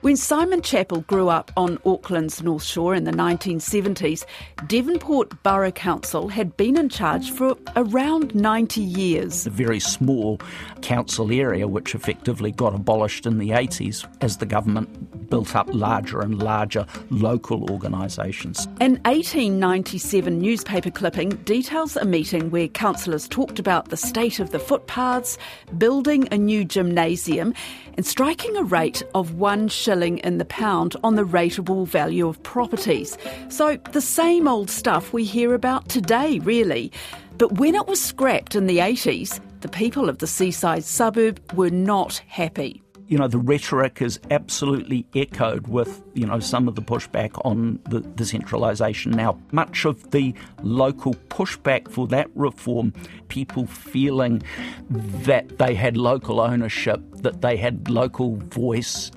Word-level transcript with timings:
When 0.00 0.16
Simon 0.16 0.60
Chapple 0.60 1.04
grew 1.08 1.28
up 1.28 1.50
on 1.56 1.78
Auckland's 1.78 2.40
North 2.40 2.62
Shore 2.62 2.94
in 2.94 3.02
the 3.02 3.10
1970s, 3.10 4.24
Devonport 4.68 5.42
Borough 5.42 5.72
Council 5.72 6.28
had 6.28 6.56
been 6.56 6.78
in 6.78 6.88
charge 6.88 7.32
for 7.32 7.56
around 7.74 8.32
90 8.32 8.80
years. 8.80 9.44
A 9.44 9.50
very 9.50 9.80
small 9.80 10.40
council 10.82 11.32
area 11.32 11.66
which 11.66 11.96
effectively 11.96 12.52
got 12.52 12.76
abolished 12.76 13.26
in 13.26 13.38
the 13.38 13.50
80s 13.50 14.06
as 14.20 14.36
the 14.36 14.46
government 14.46 14.88
built 15.30 15.54
up 15.54 15.68
larger 15.72 16.20
and 16.20 16.42
larger 16.42 16.86
local 17.10 17.70
organisations. 17.70 18.66
An 18.80 19.00
1897 19.04 20.38
newspaper 20.38 20.90
clipping 20.90 21.30
details 21.44 21.96
a 21.96 22.04
meeting 22.04 22.50
where 22.50 22.68
councillors 22.68 23.28
talked 23.28 23.58
about 23.58 23.88
the 23.88 23.96
state 23.96 24.40
of 24.40 24.50
the 24.50 24.58
footpaths, 24.58 25.38
building 25.76 26.28
a 26.32 26.38
new 26.38 26.64
gymnasium, 26.64 27.54
and 27.96 28.06
striking 28.06 28.56
a 28.56 28.62
rate 28.62 29.02
of 29.14 29.34
one 29.34 29.68
shilling 29.68 30.18
in 30.18 30.38
the 30.38 30.44
pound 30.44 30.96
on 31.02 31.16
the 31.16 31.24
rateable 31.24 31.86
value 31.86 32.28
of 32.28 32.42
properties. 32.42 33.18
So 33.48 33.76
the 33.92 34.00
same 34.00 34.46
old 34.46 34.70
stuff 34.70 35.12
we 35.12 35.24
hear 35.24 35.54
about 35.54 35.88
today, 35.88 36.38
really. 36.40 36.92
But 37.38 37.58
when 37.58 37.74
it 37.74 37.86
was 37.86 38.02
scrapped 38.02 38.54
in 38.54 38.66
the 38.66 38.78
80s, 38.78 39.40
the 39.60 39.68
people 39.68 40.08
of 40.08 40.18
the 40.18 40.26
seaside 40.26 40.84
suburb 40.84 41.40
were 41.54 41.70
not 41.70 42.18
happy 42.28 42.82
you 43.08 43.16
know, 43.16 43.26
the 43.26 43.38
rhetoric 43.38 44.02
is 44.02 44.20
absolutely 44.30 45.06
echoed 45.14 45.66
with, 45.66 46.02
you 46.12 46.26
know, 46.26 46.40
some 46.40 46.68
of 46.68 46.74
the 46.74 46.82
pushback 46.82 47.30
on 47.44 47.80
the, 47.88 48.00
the 48.00 48.26
centralisation. 48.26 49.12
Now, 49.12 49.40
much 49.50 49.86
of 49.86 50.10
the 50.10 50.34
local 50.62 51.14
pushback 51.30 51.90
for 51.90 52.06
that 52.08 52.28
reform, 52.34 52.92
people 53.28 53.66
feeling 53.66 54.42
that 54.90 55.56
they 55.56 55.74
had 55.74 55.96
local 55.96 56.38
ownership, 56.38 57.00
that 57.22 57.40
they 57.40 57.56
had 57.56 57.88
local 57.88 58.36
voice, 58.36 59.10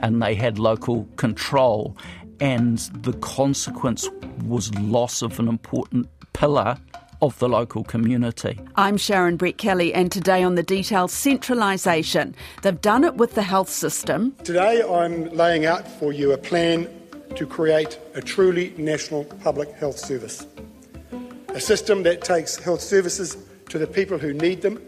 and 0.00 0.22
they 0.22 0.34
had 0.34 0.58
local 0.58 1.04
control. 1.16 1.96
And 2.40 2.78
the 3.02 3.12
consequence 3.12 4.08
was 4.42 4.74
loss 4.76 5.20
of 5.20 5.38
an 5.38 5.48
important 5.48 6.08
pillar 6.32 6.78
of 7.24 7.38
the 7.38 7.48
local 7.48 7.82
community. 7.84 8.60
I'm 8.76 8.98
Sharon 8.98 9.38
Brettkelly, 9.38 9.92
and 9.94 10.12
today 10.12 10.42
on 10.42 10.56
the 10.56 10.62
detail 10.62 11.08
centralisation. 11.08 12.34
They've 12.60 12.80
done 12.80 13.02
it 13.02 13.14
with 13.14 13.34
the 13.34 13.42
health 13.42 13.70
system. 13.70 14.32
Today 14.44 14.82
I'm 14.82 15.30
laying 15.30 15.64
out 15.64 15.88
for 15.88 16.12
you 16.12 16.32
a 16.32 16.36
plan 16.36 16.86
to 17.36 17.46
create 17.46 17.98
a 18.14 18.20
truly 18.20 18.74
national 18.76 19.24
public 19.24 19.72
health 19.72 19.98
service. 19.98 20.46
A 21.48 21.60
system 21.60 22.02
that 22.02 22.22
takes 22.22 22.56
health 22.56 22.82
services 22.82 23.38
to 23.70 23.78
the 23.78 23.86
people 23.86 24.18
who 24.18 24.34
need 24.34 24.60
them, 24.60 24.78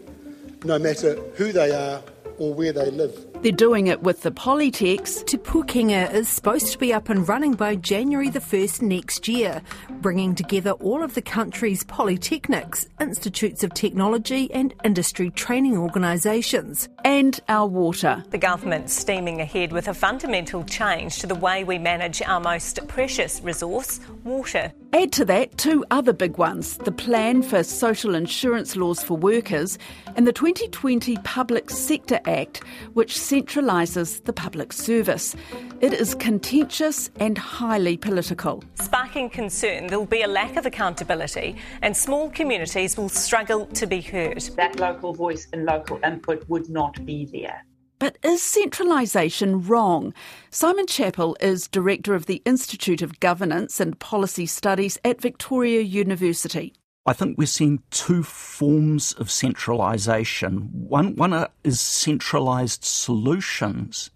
no 0.63 0.77
matter 0.77 1.15
who 1.37 1.51
they 1.51 1.71
are 1.71 2.03
or 2.37 2.53
where 2.53 2.71
they 2.71 2.91
live. 2.91 3.26
They're 3.41 3.51
doing 3.51 3.85
it 3.87 4.01
with 4.01 4.23
the 4.23 4.31
Polytechs. 4.31 5.23
Te 5.25 5.37
Pukenga 5.37 6.11
is 6.11 6.27
supposed 6.27 6.71
to 6.71 6.77
be 6.77 6.91
up 6.91 7.07
and 7.07 7.29
running 7.29 7.53
by 7.53 7.75
January 7.75 8.29
the 8.29 8.39
1st 8.39 8.81
next 8.81 9.27
year, 9.27 9.61
bringing 10.01 10.33
together 10.33 10.71
all 10.71 11.03
of 11.03 11.13
the 11.13 11.21
country's 11.21 11.83
polytechnics, 11.83 12.87
institutes 12.99 13.63
of 13.63 13.73
technology 13.75 14.51
and 14.51 14.73
industry 14.83 15.29
training 15.29 15.77
organisations. 15.77 16.89
And 17.07 17.39
our 17.47 17.65
water. 17.65 18.21
The 18.31 18.37
government's 18.37 18.93
steaming 18.93 19.39
ahead 19.39 19.71
with 19.71 19.87
a 19.87 19.93
fundamental 19.93 20.65
change 20.65 21.19
to 21.19 21.27
the 21.27 21.35
way 21.35 21.63
we 21.63 21.77
manage 21.77 22.21
our 22.21 22.41
most 22.41 22.85
precious 22.89 23.39
resource, 23.41 24.01
water. 24.25 24.73
Add 24.91 25.13
to 25.13 25.25
that 25.25 25.57
two 25.57 25.85
other 25.91 26.11
big 26.11 26.37
ones 26.37 26.77
the 26.77 26.91
plan 26.91 27.43
for 27.43 27.63
social 27.63 28.13
insurance 28.15 28.75
laws 28.75 29.01
for 29.01 29.15
workers 29.15 29.77
and 30.17 30.27
the 30.27 30.33
2020 30.33 31.15
Public 31.23 31.69
Sector 31.69 32.19
Act, 32.25 32.63
which 32.93 33.15
centralises 33.15 34.23
the 34.25 34.33
public 34.33 34.73
service. 34.73 35.35
It 35.79 35.93
is 35.93 36.15
contentious 36.15 37.09
and 37.19 37.37
highly 37.37 37.95
political. 37.95 38.63
Sparking 38.75 39.29
concern, 39.29 39.87
there 39.87 39.99
will 39.99 40.05
be 40.05 40.23
a 40.23 40.27
lack 40.27 40.57
of 40.57 40.65
accountability 40.65 41.55
and 41.81 41.95
small 41.95 42.29
communities 42.31 42.97
will 42.97 43.09
struggle 43.09 43.65
to 43.67 43.85
be 43.85 44.01
heard. 44.01 44.41
That 44.55 44.79
local 44.79 45.13
voice 45.13 45.47
and 45.53 45.65
local 45.65 45.99
input 46.03 46.47
would 46.49 46.69
not 46.69 46.96
be 47.05 47.25
there. 47.25 47.63
But 47.99 48.19
is 48.23 48.43
centralisation 48.43 49.63
wrong? 49.63 50.13
Simon 50.51 50.85
Chapple 50.85 51.35
is 51.41 51.67
Director 51.67 52.13
of 52.13 52.27
the 52.27 52.43
Institute 52.45 53.01
of 53.01 53.19
Governance 53.19 53.79
and 53.79 53.99
Policy 53.99 54.45
Studies 54.45 54.99
at 55.03 55.19
Victoria 55.19 55.81
University. 55.81 56.73
I 57.07 57.13
think 57.13 57.37
we're 57.37 57.47
seeing 57.47 57.81
two 57.89 58.21
forms 58.21 59.13
of 59.13 59.31
centralisation. 59.31 60.69
One, 60.73 61.15
one 61.15 61.47
is 61.63 61.79
centralised 61.79 62.83
solutions, 62.83 64.11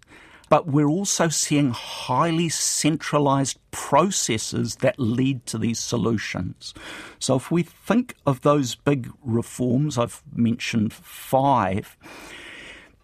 but 0.50 0.68
we're 0.68 0.88
also 0.88 1.28
seeing 1.28 1.70
highly 1.70 2.50
centralised 2.50 3.58
processes 3.70 4.76
that 4.76 4.98
lead 5.00 5.46
to 5.46 5.56
these 5.56 5.78
solutions. 5.80 6.74
So 7.18 7.34
if 7.34 7.50
we 7.50 7.62
think 7.62 8.14
of 8.26 8.42
those 8.42 8.74
big 8.74 9.10
reforms, 9.22 9.96
I've 9.96 10.22
mentioned 10.34 10.92
five, 10.92 11.96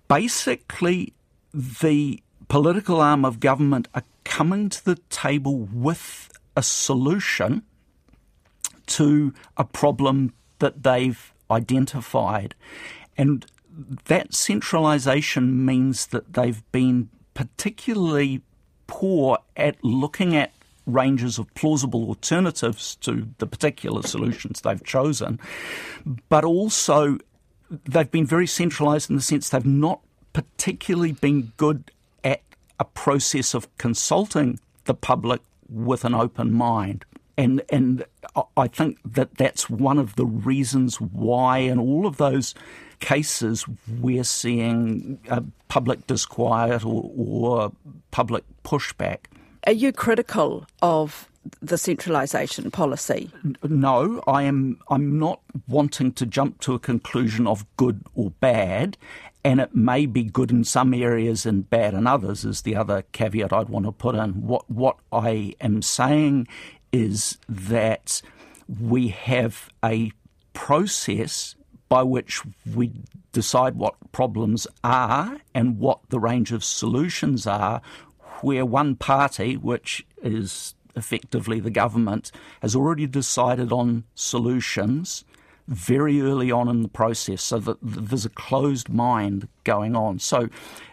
basically 0.08 1.12
the 1.52 2.22
political 2.48 3.00
arm 3.00 3.24
of 3.24 3.40
government 3.40 3.88
are 3.94 4.04
coming 4.24 4.68
to 4.68 4.84
the 4.84 4.96
table 5.10 5.68
with 5.72 6.30
a 6.56 6.62
solution 6.62 7.62
to 8.86 9.32
a 9.56 9.64
problem 9.64 10.32
that 10.58 10.82
they've 10.82 11.32
identified. 11.50 12.54
And 13.16 13.46
that 14.06 14.34
centralisation 14.34 15.64
means 15.64 16.08
that 16.08 16.32
they've 16.34 16.62
been 16.72 17.10
particularly 17.34 18.42
poor 18.86 19.38
at 19.56 19.76
looking 19.84 20.34
at 20.34 20.52
ranges 20.86 21.38
of 21.38 21.52
plausible 21.54 22.06
alternatives 22.08 22.96
to 22.96 23.28
the 23.38 23.46
particular 23.46 24.02
solutions 24.02 24.62
they've 24.62 24.82
chosen, 24.84 25.38
but 26.28 26.44
also 26.44 27.18
they've 27.70 28.10
been 28.10 28.26
very 28.26 28.46
centralised 28.46 29.10
in 29.10 29.16
the 29.16 29.22
sense 29.22 29.48
they've 29.48 29.64
not 29.64 30.00
particularly 30.32 31.12
been 31.12 31.52
good 31.56 31.90
at 32.24 32.42
a 32.78 32.84
process 32.84 33.54
of 33.54 33.74
consulting 33.78 34.58
the 34.84 34.94
public 34.94 35.40
with 35.68 36.04
an 36.04 36.14
open 36.14 36.52
mind. 36.52 37.04
And, 37.36 37.62
and 37.70 38.04
I 38.56 38.66
think 38.66 38.98
that 39.04 39.36
that's 39.36 39.70
one 39.70 39.98
of 39.98 40.16
the 40.16 40.26
reasons 40.26 41.00
why, 41.00 41.58
in 41.58 41.78
all 41.78 42.06
of 42.06 42.16
those 42.16 42.54
cases, 42.98 43.64
we're 44.00 44.24
seeing 44.24 45.20
uh, 45.28 45.42
public 45.68 46.06
disquiet 46.08 46.84
or, 46.84 47.12
or 47.16 47.72
public 48.10 48.44
pushback. 48.64 49.26
Are 49.66 49.72
you 49.72 49.92
critical 49.92 50.66
of 50.82 51.28
the 51.60 51.78
centralisation 51.78 52.70
policy? 52.70 53.30
No, 53.62 54.22
I 54.26 54.42
am. 54.44 54.78
I'm 54.90 55.18
not 55.18 55.40
wanting 55.66 56.12
to 56.12 56.26
jump 56.26 56.60
to 56.62 56.74
a 56.74 56.78
conclusion 56.78 57.46
of 57.46 57.64
good 57.76 58.02
or 58.14 58.30
bad, 58.40 58.96
and 59.44 59.60
it 59.60 59.74
may 59.74 60.06
be 60.06 60.24
good 60.24 60.50
in 60.50 60.64
some 60.64 60.94
areas 60.94 61.46
and 61.46 61.68
bad 61.68 61.94
in 61.94 62.06
others. 62.06 62.44
Is 62.44 62.62
the 62.62 62.76
other 62.76 63.02
caveat 63.12 63.52
I'd 63.52 63.68
want 63.68 63.86
to 63.86 63.92
put 63.92 64.14
in. 64.14 64.46
What 64.46 64.68
what 64.70 64.96
I 65.12 65.54
am 65.60 65.82
saying 65.82 66.48
is 66.92 67.38
that 67.48 68.22
we 68.80 69.08
have 69.08 69.70
a 69.84 70.12
process 70.52 71.54
by 71.88 72.02
which 72.02 72.42
we 72.74 72.92
decide 73.32 73.76
what 73.76 73.94
problems 74.12 74.66
are 74.84 75.38
and 75.54 75.78
what 75.78 76.00
the 76.10 76.20
range 76.20 76.52
of 76.52 76.64
solutions 76.64 77.46
are, 77.46 77.80
where 78.40 78.66
one 78.66 78.94
party, 78.94 79.56
which 79.56 80.06
is 80.22 80.74
effectively 80.98 81.60
the 81.60 81.70
government, 81.70 82.30
has 82.60 82.76
already 82.76 83.06
decided 83.06 83.72
on 83.72 84.04
solutions 84.14 85.24
very 85.68 86.22
early 86.22 86.50
on 86.50 86.66
in 86.68 86.82
the 86.82 86.88
process 86.88 87.42
so 87.42 87.58
that 87.58 87.76
there's 87.82 88.24
a 88.24 88.30
closed 88.30 88.88
mind 88.88 89.48
going 89.64 89.94
on. 89.94 90.18
So 90.18 90.48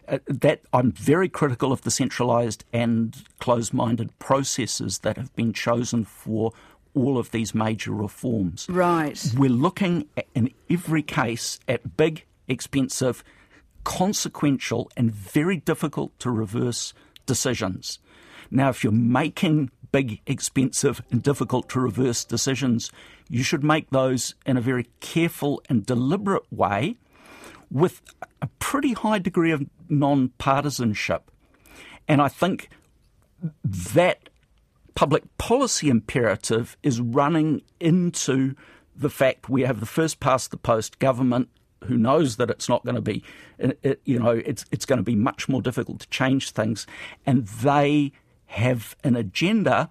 uh, 0.08 0.20
that 0.28 0.62
I'm 0.74 0.92
very 0.92 1.30
critical 1.30 1.72
of 1.72 1.82
the 1.82 1.92
centralized 1.92 2.66
and 2.74 3.16
closed-minded 3.40 4.20
processes 4.20 5.00
that 5.00 5.16
have 5.16 5.34
been 5.36 5.54
chosen 5.54 6.04
for 6.04 6.52
all 6.94 7.18
of 7.18 7.32
these 7.32 7.56
major 7.56 7.92
reforms. 7.92 8.68
Right. 8.70 9.32
We're 9.38 9.50
looking 9.50 10.08
at, 10.18 10.28
in 10.36 10.52
every 10.70 11.04
case 11.04 11.60
at 11.68 11.96
big, 11.96 12.26
expensive, 12.48 13.24
consequential 13.86 14.92
and 14.98 15.12
very 15.12 15.58
difficult 15.58 16.18
to 16.20 16.32
reverse 16.32 16.94
decisions. 17.26 18.00
Now, 18.52 18.70
if 18.70 18.84
you're 18.84 18.94
making 18.94 19.72
big, 19.92 20.22
expensive, 20.26 21.02
and 21.12 21.22
difficult 21.22 21.70
to 21.70 21.80
reverse 21.80 22.24
decisions, 22.24 22.92
you 23.30 23.44
should 23.44 23.64
make 23.64 23.90
those 23.90 24.36
in 24.46 24.58
a 24.58 24.62
very 24.62 24.88
careful 25.00 25.62
and 25.70 25.86
deliberate 25.86 26.52
way 26.52 26.98
with 27.72 28.02
a 28.42 28.48
pretty 28.60 28.94
high 28.94 29.20
degree 29.20 29.52
of 29.52 29.66
non 29.90 30.30
partisanship. 30.38 31.32
And 32.08 32.22
I 32.22 32.28
think 32.28 32.70
that 33.64 34.30
public 34.94 35.24
policy 35.38 35.90
imperative 35.90 36.78
is 36.84 37.02
running 37.02 37.62
into 37.80 38.56
the 38.96 39.10
fact 39.10 39.50
we 39.50 39.64
have 39.64 39.80
the 39.80 39.86
first 39.86 40.20
past 40.20 40.52
the 40.52 40.58
post 40.58 41.00
government 41.00 41.50
who 41.84 41.98
knows 41.98 42.38
that 42.38 42.50
it's 42.50 42.70
not 42.70 42.84
going 42.86 42.96
to 42.96 43.02
be, 43.02 43.24
uh, 43.64 43.72
uh, 43.84 43.94
you 44.06 44.20
know, 44.20 44.32
it's 44.32 44.66
it's 44.72 44.86
going 44.86 44.98
to 44.98 45.04
be 45.04 45.16
much 45.16 45.48
more 45.48 45.62
difficult 45.62 46.00
to 46.00 46.10
change 46.10 46.52
things, 46.52 46.88
and 47.26 47.48
they 47.48 48.12
have 48.56 48.96
an 49.04 49.16
agenda 49.16 49.90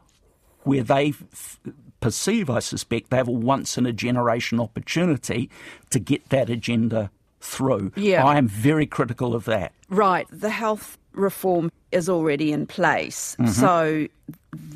where 0.62 0.82
they 0.82 1.08
f- 1.08 1.60
perceive, 2.00 2.48
I 2.50 2.58
suspect, 2.58 3.10
they 3.10 3.16
have 3.16 3.28
a 3.28 3.32
once 3.32 3.76
in 3.78 3.86
a 3.86 3.92
generation 3.92 4.58
opportunity 4.60 5.50
to 5.90 5.98
get 5.98 6.28
that 6.30 6.48
agenda 6.50 7.10
through. 7.40 7.92
Yeah. 7.96 8.24
I 8.24 8.36
am 8.38 8.48
very 8.48 8.86
critical 8.86 9.34
of 9.34 9.44
that. 9.44 9.72
Right. 9.90 10.26
The 10.30 10.50
health 10.50 10.98
reform 11.12 11.70
is 11.92 12.08
already 12.08 12.52
in 12.52 12.66
place, 12.66 13.36
Mm-hmm. 13.38 13.50
so 13.52 14.08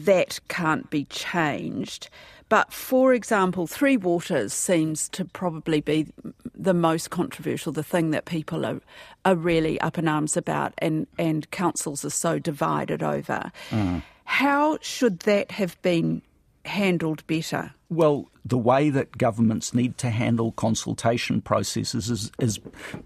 that 0.05 0.39
can't 0.49 0.89
be 0.91 1.05
changed. 1.07 2.11
But 2.49 2.73
for 2.73 3.13
example, 3.13 3.67
Three 3.67 3.97
Waters 3.97 4.53
seems 4.53 5.09
to 5.11 5.25
probably 5.25 5.81
be 5.81 6.07
the 6.55 6.75
most 6.75 7.11
controversial, 7.11 7.73
the 7.73 7.83
thing 7.83 8.11
that 8.11 8.25
people 8.25 8.65
are, 8.65 8.81
are 9.25 9.37
really 9.37 9.81
up 9.81 9.99
in 9.99 10.09
arms 10.09 10.37
about, 10.37 10.73
and, 10.79 11.07
and 11.19 11.51
councils 11.51 12.05
are 12.05 12.11
so 12.11 12.39
divided 12.39 13.03
over. 13.03 13.53
Mm. 13.71 14.03
How 14.25 14.79
should 14.81 15.21
that 15.21 15.53
have 15.53 15.81
been 15.83 16.23
handled 16.69 17.27
better? 17.27 17.73
Well, 17.91 18.31
the 18.45 18.59
way 18.59 18.91
that 18.91 19.19
governments 19.19 19.75
need 19.75 19.99
to 19.99 20.11
handle 20.11 20.53
consultation 20.53 21.41
processes 21.41 22.09
is, 22.09 22.31
is, 22.39 22.61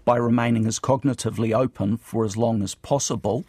by 0.05 0.17
remaining 0.17 0.65
as 0.67 0.79
cognitively 0.79 1.53
open 1.57 1.97
for 1.97 2.23
as 2.23 2.37
long 2.37 2.61
as 2.61 2.75
possible. 2.75 3.45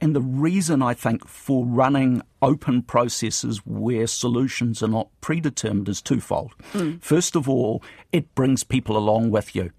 And 0.00 0.14
the 0.14 0.20
reason 0.20 0.82
I 0.82 0.94
think 0.94 1.26
for 1.26 1.64
running 1.64 2.22
open 2.40 2.82
processes 2.82 3.58
where 3.64 4.06
solutions 4.06 4.82
are 4.82 4.88
not 4.88 5.08
predetermined 5.20 5.88
is 5.88 6.02
twofold. 6.02 6.52
Hmm. 6.72 6.96
First 6.96 7.34
of 7.36 7.48
all, 7.48 7.82
it 8.12 8.34
brings 8.34 8.62
people 8.64 8.96
along 8.96 9.30
with 9.30 9.56
you 9.56 9.72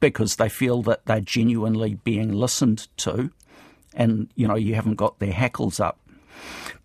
because 0.00 0.36
they 0.36 0.48
feel 0.48 0.82
that 0.82 1.06
they're 1.06 1.20
genuinely 1.20 1.94
being 1.94 2.32
listened 2.32 2.88
to 2.98 3.30
and 3.94 4.28
you 4.34 4.46
know 4.46 4.54
you 4.54 4.74
haven't 4.74 4.96
got 4.96 5.18
their 5.18 5.32
hackles 5.32 5.80
up. 5.80 5.98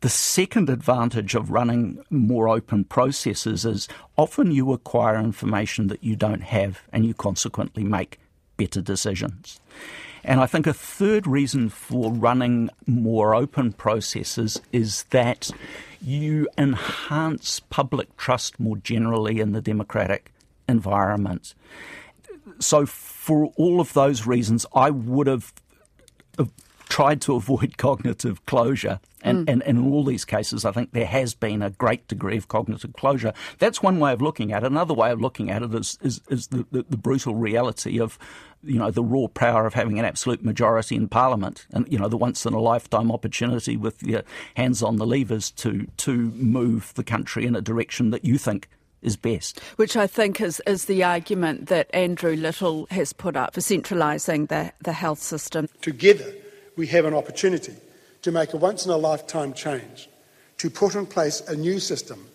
The 0.02 0.10
second 0.10 0.70
advantage 0.70 1.36
of 1.36 1.52
running 1.52 2.04
more 2.10 2.48
open 2.48 2.84
processes 2.84 3.66
is 3.66 3.88
often 4.16 4.52
you 4.52 4.72
acquire 4.72 5.18
information 5.18 5.88
that 5.88 6.04
you 6.04 6.16
don't 6.16 6.44
have 6.44 6.82
and 6.94 7.06
you 7.06 7.14
consequently 7.14 7.84
make 7.84 8.20
better 8.58 8.82
decisions. 8.82 9.60
And 10.24 10.42
I 10.42 10.46
think 10.46 10.68
a 10.68 10.74
third 10.74 11.26
reason 11.26 11.70
for 11.70 12.12
running 12.12 12.70
more 12.86 13.34
open 13.34 13.72
processes 13.74 14.60
is 14.72 15.04
that 15.12 15.52
you 16.02 16.48
enhance 16.58 17.60
public 17.60 18.16
trust 18.18 18.60
more 18.60 18.78
generally 18.78 19.40
in 19.40 19.54
the 19.54 19.62
democratic 19.62 20.32
environment. 20.68 21.54
So, 22.60 22.86
for 22.86 23.52
all 23.56 23.80
of 23.80 23.94
those 23.94 24.26
reasons, 24.26 24.66
I 24.74 24.90
would 24.90 25.28
have 25.28 25.54
tried 26.90 27.22
to 27.22 27.36
avoid 27.36 27.78
cognitive 27.78 28.46
closure. 28.46 29.00
And, 29.27 29.47
mm. 29.47 29.51
and, 29.51 29.63
and 29.63 29.77
in 29.77 29.91
all 29.91 30.03
these 30.03 30.25
cases, 30.25 30.65
I 30.65 30.71
think 30.71 30.94
there 30.94 31.06
has 31.06 31.33
been 31.33 31.62
a 31.62 31.69
great 31.69 32.07
degree 32.07 32.38
of 32.38 32.47
cognitive 32.47 32.94
closure. 32.94 33.33
That's 33.59 33.83
one 33.83 34.00
way 34.00 34.13
of 34.13 34.21
looking 34.21 34.53
at 34.53 34.63
it. 34.63 34.68
Another 34.68 34.94
way 34.94 35.12
of 35.12 35.21
looking 35.21 35.51
at 35.51 35.62
it 35.62 35.74
is, 35.74 35.97
is, 36.01 36.21
is 36.29 36.47
the, 36.47 36.65
the, 36.71 36.85
the 36.89 36.97
brutal 36.97 37.35
reality 37.35 38.00
of, 38.00 38.18
you 38.63 38.79
know, 38.79 38.91
the 38.91 39.03
raw 39.03 39.27
power 39.27 39.65
of 39.65 39.74
having 39.74 40.00
an 40.00 40.06
absolute 40.06 40.44
majority 40.44 40.95
in 40.95 41.07
Parliament 41.07 41.68
and, 41.71 41.91
you 41.91 42.00
know, 42.00 42.07
the 42.07 42.18
once 42.18 42.45
in 42.45 42.53
a 42.53 42.59
lifetime 42.59 43.12
opportunity 43.12 43.77
with 43.77 44.01
your 44.03 44.24
hands 44.56 44.81
on 44.81 44.97
the 44.97 45.06
levers 45.06 45.51
to, 45.51 45.88
to 45.97 46.31
move 46.31 46.94
the 46.95 47.03
country 47.03 47.45
in 47.45 47.56
a 47.56 47.62
direction 47.62 48.09
that 48.12 48.25
you 48.25 48.38
think 48.38 48.69
is 49.01 49.15
best. 49.15 49.59
Which 49.75 49.95
I 49.95 50.07
think 50.07 50.41
is, 50.41 50.62
is 50.65 50.85
the 50.85 51.03
argument 51.03 51.68
that 51.68 51.89
Andrew 51.94 52.35
Little 52.35 52.88
has 52.89 53.13
put 53.13 53.35
up 53.35 53.53
for 53.53 53.62
centralising 53.62 54.47
the, 54.47 54.71
the 54.81 54.94
health 54.94 55.21
system. 55.21 55.69
Together, 55.81 56.33
we 56.75 56.88
have 56.88 57.06
an 57.06 57.13
opportunity 57.13 57.75
to 58.22 58.31
make 58.31 58.54
a 58.54 58.58
once 58.58 58.86
in 58.86 58.92
a 58.92 58.98
lifetime 58.98 59.54
change, 59.54 60.10
to 60.58 60.69
put 60.69 60.96
in 60.96 61.06
place 61.06 61.42
a 61.48 61.56
new 61.56 61.80
system, 61.80 62.28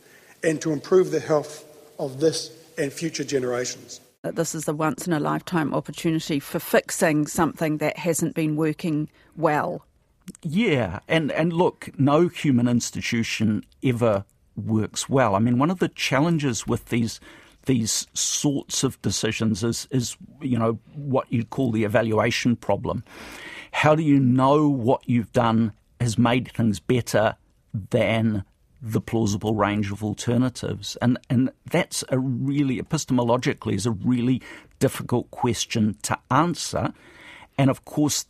and 0.43 0.61
to 0.61 0.73
improve 0.73 1.11
the 1.11 1.21
health 1.21 1.65
of 1.99 2.21
this 2.21 2.51
and 2.79 2.93
future 2.93 3.25
generations. 3.25 4.01
That 4.23 4.37
this 4.37 4.55
is 4.55 4.69
a 4.69 4.73
once 4.73 5.07
in 5.07 5.13
a 5.13 5.21
lifetime 5.21 5.75
opportunity 5.75 6.39
for 6.39 6.59
fixing 6.59 7.27
something 7.27 7.79
that 7.79 7.99
hasn't 7.99 8.35
been 8.35 8.57
working 8.57 9.09
well. 9.37 9.85
Yeah, 10.43 11.01
and, 11.09 11.33
and 11.33 11.53
look, 11.53 11.91
no 11.99 12.29
human 12.29 12.69
institution 12.69 13.65
ever 13.83 14.25
works 14.57 15.09
well. 15.09 15.35
I 15.35 15.41
mean, 15.41 15.59
one 15.59 15.71
of 15.71 15.81
the 15.81 15.89
challenges 15.89 16.67
with 16.67 16.87
these 16.87 17.21
these 17.67 18.09
sorts 18.13 18.83
of 18.83 19.01
decisions 19.03 19.63
is 19.63 19.87
is 19.93 20.17
you 20.41 20.59
know 20.59 20.79
what 20.95 21.33
you'd 21.33 21.51
call 21.51 21.71
the 21.71 21.85
evaluation 21.85 22.57
problem. 22.57 23.05
How 23.73 23.95
do 23.95 24.03
you 24.03 24.21
know 24.21 24.69
what 24.69 25.09
you've 25.09 25.33
done 25.33 25.73
has 26.01 26.17
made 26.17 26.53
things 26.53 26.79
better 26.79 27.37
than 27.75 28.45
the 28.81 29.01
plausible 29.01 29.55
range 29.55 29.91
of 29.91 30.05
alternatives? 30.05 30.97
And 31.03 31.19
and 31.29 31.51
that's 31.69 32.05
a 32.11 32.19
really 32.19 32.81
epistemologically 32.81 33.75
is 33.75 33.87
a 33.87 33.91
really 33.91 34.41
difficult 34.79 35.31
question 35.31 35.97
to 36.03 36.19
answer. 36.31 36.93
And 37.59 37.71
of 37.71 37.85
course, 37.85 38.27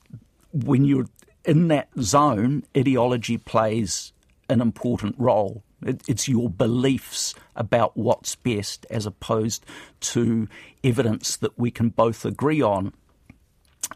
when 0.53 0.85
you're 0.85 1.07
in 1.45 1.69
that 1.69 1.89
zone, 2.01 2.65
ideology 2.77 3.37
plays 3.37 4.13
an 4.49 4.61
important 4.61 5.17
role. 5.19 5.63
It, 5.85 6.03
it's 6.07 6.29
your 6.29 6.49
beliefs 6.49 7.35
about 7.57 7.97
what's 7.97 8.37
best 8.37 8.87
as 8.91 9.07
opposed 9.07 9.67
to 10.01 10.49
evidence 10.85 11.37
that 11.37 11.59
we 11.59 11.71
can 11.71 11.89
both 11.89 12.25
agree 12.25 12.63
on 12.63 12.93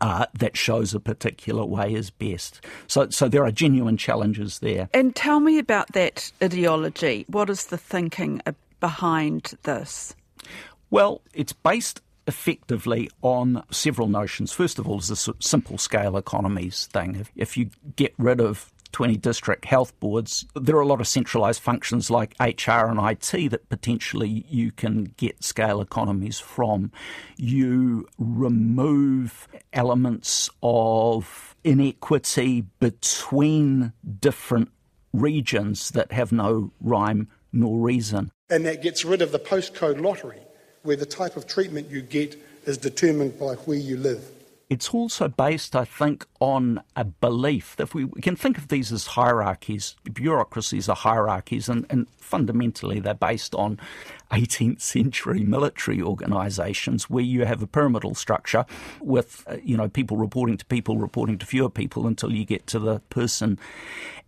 uh, 0.00 0.26
that 0.34 0.56
shows 0.56 0.94
a 0.94 1.00
particular 1.00 1.64
way 1.64 1.94
is 1.94 2.10
best. 2.10 2.64
So, 2.86 3.08
so 3.10 3.28
there 3.28 3.44
are 3.44 3.52
genuine 3.52 3.96
challenges 3.96 4.58
there. 4.60 4.88
And 4.92 5.14
tell 5.14 5.40
me 5.40 5.58
about 5.58 5.92
that 5.92 6.30
ideology. 6.42 7.24
What 7.28 7.50
is 7.50 7.66
the 7.66 7.78
thinking 7.78 8.42
uh, 8.46 8.52
behind 8.80 9.54
this? 9.62 10.14
Well, 10.90 11.22
it's 11.34 11.52
based 11.52 12.00
effectively 12.26 13.08
on 13.22 13.62
several 13.70 14.08
notions. 14.08 14.52
First 14.52 14.78
of 14.78 14.88
all, 14.88 14.98
is 14.98 15.08
this 15.08 15.28
simple 15.38 15.78
scale 15.78 16.16
economies 16.16 16.86
thing. 16.86 17.14
If, 17.14 17.30
if 17.36 17.56
you 17.56 17.70
get 17.94 18.14
rid 18.18 18.40
of 18.40 18.72
20 18.92 19.16
district 19.16 19.64
health 19.64 19.98
boards, 20.00 20.46
there 20.54 20.76
are 20.76 20.80
a 20.80 20.86
lot 20.86 21.00
of 21.00 21.08
centralised 21.08 21.60
functions 21.60 22.10
like 22.10 22.34
HR 22.40 22.86
and 22.86 22.98
IT 22.98 23.50
that 23.50 23.68
potentially 23.68 24.44
you 24.48 24.72
can 24.72 25.12
get 25.16 25.42
scale 25.42 25.80
economies 25.80 26.38
from. 26.38 26.90
You 27.36 28.06
remove 28.18 29.48
elements 29.72 30.50
of 30.62 31.56
inequity 31.64 32.64
between 32.80 33.92
different 34.20 34.70
regions 35.12 35.90
that 35.90 36.12
have 36.12 36.32
no 36.32 36.70
rhyme 36.80 37.28
nor 37.52 37.78
reason. 37.78 38.30
And 38.50 38.66
that 38.66 38.82
gets 38.82 39.04
rid 39.04 39.22
of 39.22 39.32
the 39.32 39.38
postcode 39.38 40.00
lottery, 40.00 40.40
where 40.82 40.96
the 40.96 41.06
type 41.06 41.36
of 41.36 41.46
treatment 41.46 41.90
you 41.90 42.02
get 42.02 42.40
is 42.66 42.78
determined 42.78 43.38
by 43.38 43.54
where 43.54 43.78
you 43.78 43.96
live. 43.96 44.24
It's 44.68 44.92
also 44.92 45.28
based, 45.28 45.76
I 45.76 45.84
think, 45.84 46.26
on 46.40 46.82
a 46.96 47.04
belief 47.04 47.76
that 47.76 47.94
we, 47.94 48.04
we 48.04 48.20
can 48.20 48.34
think 48.34 48.58
of 48.58 48.66
these 48.66 48.90
as 48.90 49.06
hierarchies. 49.06 49.94
Bureaucracies 50.12 50.88
are 50.88 50.96
hierarchies, 50.96 51.68
and, 51.68 51.86
and 51.88 52.08
fundamentally 52.18 52.98
they're 52.98 53.14
based 53.14 53.54
on 53.54 53.78
18th 54.32 54.80
century 54.80 55.44
military 55.44 56.02
organisations 56.02 57.08
where 57.08 57.22
you 57.22 57.44
have 57.44 57.62
a 57.62 57.66
pyramidal 57.68 58.16
structure 58.16 58.66
with, 59.00 59.44
uh, 59.46 59.56
you 59.62 59.76
know, 59.76 59.88
people 59.88 60.16
reporting 60.16 60.56
to 60.56 60.64
people, 60.66 60.98
reporting 60.98 61.38
to 61.38 61.46
fewer 61.46 61.70
people 61.70 62.08
until 62.08 62.32
you 62.32 62.44
get 62.44 62.66
to 62.66 62.80
the 62.80 62.98
person 63.08 63.60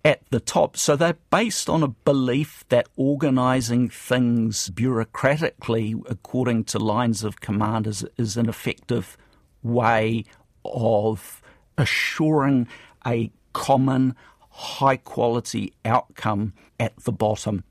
at 0.04 0.22
the 0.30 0.38
top. 0.38 0.76
So 0.76 0.94
they're 0.94 1.18
based 1.30 1.68
on 1.68 1.82
a 1.82 1.88
belief 1.88 2.64
that 2.68 2.88
organising 2.96 3.88
things 3.88 4.70
bureaucratically 4.70 6.00
according 6.08 6.64
to 6.64 6.78
lines 6.78 7.24
of 7.24 7.40
command 7.40 7.88
is, 7.88 8.06
is 8.16 8.36
an 8.36 8.48
effective 8.48 9.16
way 9.62 10.24
of 10.64 11.42
assuring 11.76 12.68
a 13.06 13.30
common 13.52 14.14
high 14.50 14.96
quality 14.96 15.72
outcome 15.84 16.52
at 16.80 16.96
the 17.04 17.12
bottom. 17.12 17.64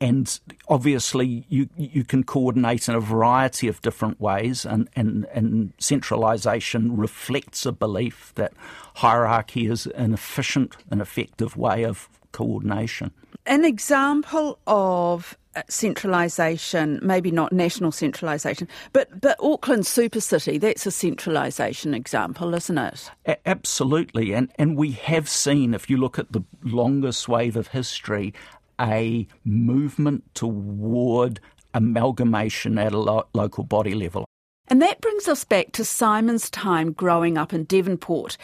And 0.00 0.38
obviously, 0.68 1.44
you 1.48 1.68
you 1.76 2.04
can 2.04 2.22
coordinate 2.22 2.88
in 2.88 2.94
a 2.94 3.00
variety 3.00 3.66
of 3.66 3.82
different 3.82 4.20
ways, 4.20 4.64
and, 4.64 4.88
and, 4.94 5.26
and 5.34 5.72
centralisation 5.78 6.96
reflects 6.96 7.66
a 7.66 7.72
belief 7.72 8.32
that 8.36 8.52
hierarchy 8.96 9.66
is 9.66 9.86
an 9.88 10.14
efficient 10.14 10.76
and 10.88 11.00
effective 11.00 11.56
way 11.56 11.84
of 11.84 12.08
coordination. 12.30 13.10
An 13.44 13.64
example 13.64 14.60
of 14.68 15.36
Uh, 15.54 15.62
centralisation, 15.68 16.98
maybe 17.02 17.30
not 17.30 17.52
national 17.52 17.92
centralisation, 17.92 18.66
but, 18.94 19.20
but 19.20 19.36
Auckland 19.38 19.86
Super 19.86 20.18
City, 20.20 20.56
that's 20.56 20.86
a 20.86 20.90
centralisation 20.90 21.92
example, 21.92 22.54
isn't 22.54 22.78
it? 22.78 23.10
A- 23.26 23.48
absolutely. 23.48 24.32
And, 24.32 24.50
and 24.58 24.78
we 24.78 24.92
have 24.92 25.28
seen, 25.28 25.74
if 25.74 25.90
you 25.90 25.98
look 25.98 26.18
at 26.18 26.32
the 26.32 26.42
longer 26.62 27.12
swathe 27.12 27.58
of 27.58 27.68
history, 27.68 28.32
a 28.80 29.26
movement 29.44 30.24
toward 30.34 31.38
amalgamation 31.74 32.78
at 32.78 32.94
a 32.94 32.98
lo- 32.98 33.28
local 33.34 33.64
body 33.64 33.94
level. 33.94 34.24
And 34.68 34.80
that 34.80 35.02
brings 35.02 35.28
us 35.28 35.44
back 35.44 35.72
to 35.72 35.84
Simon's 35.84 36.48
time 36.48 36.92
growing 36.92 37.36
up 37.36 37.52
in 37.52 37.64
Devonport 37.64 38.38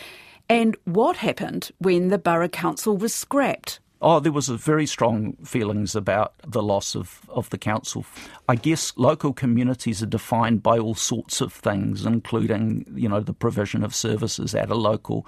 and 0.48 0.76
what 0.84 1.16
happened 1.16 1.70
when 1.78 2.08
the 2.08 2.18
Borough 2.18 2.48
Council 2.48 2.96
was 2.96 3.14
scrapped. 3.14 3.80
Oh, 4.00 4.20
there 4.20 4.32
was 4.32 4.48
very 4.48 4.86
strong 4.86 5.32
feelings 5.44 5.96
about 5.96 6.34
the 6.46 6.62
loss 6.62 6.94
of, 6.94 7.20
of 7.28 7.50
the 7.50 7.58
council. 7.58 8.06
I 8.48 8.54
guess 8.54 8.92
local 8.96 9.32
communities 9.32 10.02
are 10.02 10.06
defined 10.06 10.62
by 10.62 10.78
all 10.78 10.94
sorts 10.94 11.40
of 11.40 11.52
things, 11.52 12.06
including, 12.06 12.86
you 12.94 13.08
know, 13.08 13.20
the 13.20 13.32
provision 13.32 13.82
of 13.82 13.94
services 13.94 14.54
at 14.54 14.70
a 14.70 14.76
local 14.76 15.26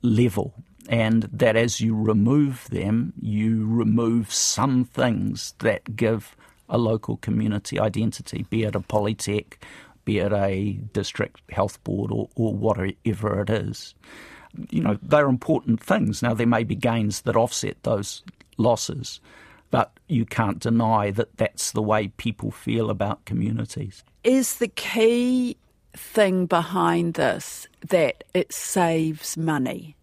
level. 0.00 0.54
And 0.88 1.24
that 1.24 1.56
as 1.56 1.82
you 1.82 1.94
remove 1.94 2.66
them, 2.70 3.12
you 3.20 3.66
remove 3.66 4.32
some 4.32 4.86
things 4.86 5.54
that 5.58 5.94
give 5.94 6.36
a 6.70 6.78
local 6.78 7.18
community 7.18 7.78
identity, 7.78 8.46
be 8.48 8.62
it 8.62 8.74
a 8.74 8.80
polytech, 8.80 9.56
be 10.06 10.20
it 10.20 10.32
a 10.32 10.72
district 10.94 11.42
health 11.50 11.82
board 11.84 12.10
or, 12.10 12.30
or 12.34 12.54
whatever 12.54 13.42
it 13.42 13.50
is 13.50 13.94
you 14.70 14.82
know, 14.82 14.98
they're 15.02 15.28
important 15.28 15.82
things. 15.82 16.22
Now, 16.22 16.34
there 16.34 16.46
may 16.46 16.64
be 16.64 16.74
gains 16.74 17.22
that 17.22 17.36
offset 17.36 17.82
those 17.82 18.22
losses, 18.56 19.20
but 19.70 19.92
you 20.08 20.24
can't 20.24 20.58
deny 20.58 21.10
that 21.12 21.36
that's 21.36 21.72
the 21.72 21.82
way 21.82 22.08
people 22.08 22.50
feel 22.50 22.90
about 22.90 23.24
communities. 23.24 24.02
Is 24.24 24.56
the 24.56 24.68
key 24.68 25.56
thing 25.94 26.46
behind 26.46 27.14
this 27.14 27.66
that 27.88 28.24
it 28.34 28.52
saves 28.52 29.36
money? 29.36 29.96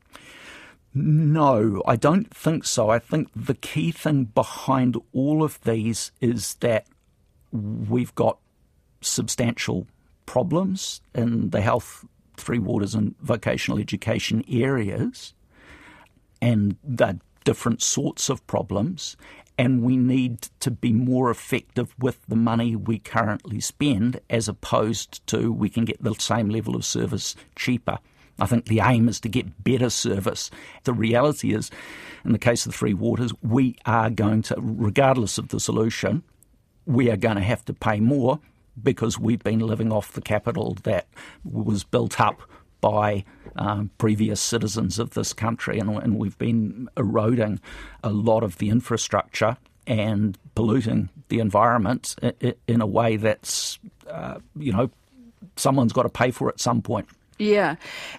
No, 0.93 1.83
I 1.85 1.95
don't 1.95 2.33
think 2.35 2.65
so. 2.65 2.89
I 2.89 2.97
think 2.99 3.29
the 3.35 3.53
key 3.53 3.91
thing 3.91 4.25
behind 4.25 4.97
all 5.13 5.43
of 5.43 5.61
these 5.63 6.11
is 6.21 6.55
that 6.55 6.87
we've 7.51 8.15
got 8.15 8.39
substantial 9.01 9.85
problems 10.25 11.01
in 11.13 11.51
the 11.51 11.61
health 11.61 12.03
Three 12.37 12.59
Waters 12.59 12.95
and 12.95 13.15
vocational 13.19 13.79
education 13.79 14.43
areas, 14.49 15.33
and 16.41 16.77
the 16.83 17.19
different 17.43 17.81
sorts 17.81 18.29
of 18.29 18.45
problems. 18.47 19.17
And 19.59 19.81
we 19.81 19.97
need 19.97 20.49
to 20.59 20.69
be 20.69 20.93
more 20.93 21.31
effective 21.31 21.95
with 21.97 22.23
the 22.27 22.35
money 22.35 22.75
we 22.75 22.99
currently 22.99 23.59
spend 23.59 24.19
as 24.29 24.47
opposed 24.47 25.25
to 25.27 25.51
we 25.51 25.67
can 25.67 25.83
get 25.83 26.03
the 26.03 26.13
same 26.13 26.49
level 26.49 26.75
of 26.75 26.85
service 26.85 27.35
cheaper. 27.55 27.97
I 28.39 28.45
think 28.45 28.65
the 28.65 28.81
aim 28.81 29.09
is 29.09 29.19
to 29.21 29.29
get 29.29 29.63
better 29.63 29.89
service. 29.89 30.51
The 30.83 30.93
reality 30.93 31.55
is, 31.55 31.71
in 32.23 32.33
the 32.33 32.37
case 32.37 32.65
of 32.65 32.71
the 32.73 32.77
Three 32.77 32.93
Waters, 32.93 33.33
we 33.41 33.75
are 33.85 34.11
going 34.11 34.43
to, 34.43 34.55
regardless 34.59 35.39
of 35.39 35.47
the 35.47 35.59
solution, 35.59 36.21
we 36.85 37.09
are 37.09 37.17
going 37.17 37.37
to 37.37 37.41
have 37.41 37.65
to 37.65 37.73
pay 37.73 37.99
more 37.99 38.39
because 38.81 39.19
we've 39.19 39.43
been 39.43 39.59
living 39.59 39.91
off 39.91 40.11
the 40.13 40.21
capital 40.21 40.77
that 40.83 41.07
was 41.43 41.83
built 41.83 42.19
up 42.19 42.41
by 42.79 43.23
um, 43.55 43.89
previous 43.97 44.39
citizens 44.39 44.99
of 44.99 45.11
this 45.11 45.33
country, 45.33 45.79
and, 45.79 45.89
and, 45.89 46.17
we've 46.17 46.37
been 46.37 46.87
eroding 46.95 47.59
a 48.03 48.09
lot 48.11 48.43
of 48.43 48.59
the 48.59 48.69
infrastructure 48.69 49.57
and 49.87 50.37
polluting 50.53 51.09
the 51.29 51.39
environment 51.39 52.15
in, 52.67 52.81
a 52.81 52.85
way 52.85 53.15
that's, 53.15 53.79
uh, 54.09 54.37
you 54.55 54.71
know, 54.71 54.91
someone's 55.55 55.93
got 55.93 56.03
to 56.03 56.09
pay 56.09 56.29
for 56.29 56.49
at 56.49 56.59
some 56.59 56.81
point. 56.81 57.07
Yeah. 57.39 57.75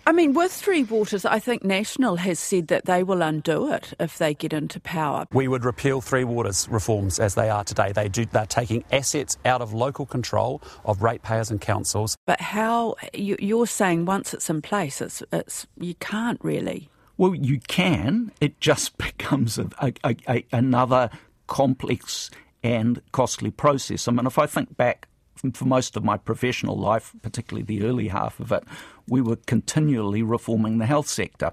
I 0.06 0.12
mean, 0.12 0.34
with 0.34 0.52
Three 0.52 0.84
Waters, 0.84 1.24
I 1.24 1.38
think 1.38 1.64
National 1.64 2.16
has 2.16 2.38
said 2.38 2.68
that 2.68 2.84
they 2.84 3.02
will 3.02 3.22
undo 3.22 3.72
it 3.72 3.94
if 3.98 4.18
they 4.18 4.34
get 4.34 4.52
into 4.52 4.80
power. 4.80 5.26
We 5.32 5.48
would 5.48 5.64
repeal 5.64 6.00
Three 6.00 6.24
Waters 6.24 6.68
reforms 6.70 7.18
as 7.18 7.34
they 7.34 7.50
are 7.50 7.64
today. 7.64 7.92
They 7.92 8.08
do, 8.08 8.26
they're 8.26 8.46
taking 8.46 8.84
assets 8.92 9.36
out 9.44 9.60
of 9.60 9.72
local 9.72 10.06
control 10.06 10.62
of 10.84 11.02
ratepayers 11.02 11.50
and 11.50 11.60
councils. 11.60 12.16
But 12.26 12.40
how, 12.40 12.94
you're 13.12 13.66
saying 13.66 14.04
once 14.04 14.32
it's 14.32 14.48
in 14.48 14.62
place, 14.62 15.00
it's, 15.00 15.22
it's 15.32 15.66
you 15.78 15.94
can't 15.94 16.38
really. 16.42 16.88
Well, 17.16 17.34
you 17.34 17.58
can. 17.58 18.30
It 18.40 18.60
just 18.60 18.96
becomes 18.98 19.58
a, 19.58 19.68
a, 19.80 20.16
a, 20.28 20.44
another 20.52 21.10
complex 21.48 22.30
and 22.62 23.00
costly 23.12 23.50
process. 23.50 24.08
I 24.08 24.12
mean, 24.12 24.26
if 24.26 24.38
I 24.38 24.46
think 24.46 24.76
back 24.76 25.08
for 25.54 25.64
most 25.64 25.96
of 25.96 26.04
my 26.04 26.16
professional 26.16 26.76
life, 26.76 27.12
particularly 27.22 27.64
the 27.64 27.84
early 27.84 28.08
half 28.08 28.40
of 28.40 28.52
it, 28.52 28.64
we 29.06 29.20
were 29.20 29.36
continually 29.36 30.22
reforming 30.22 30.78
the 30.78 30.86
health 30.86 31.08
sector. 31.08 31.52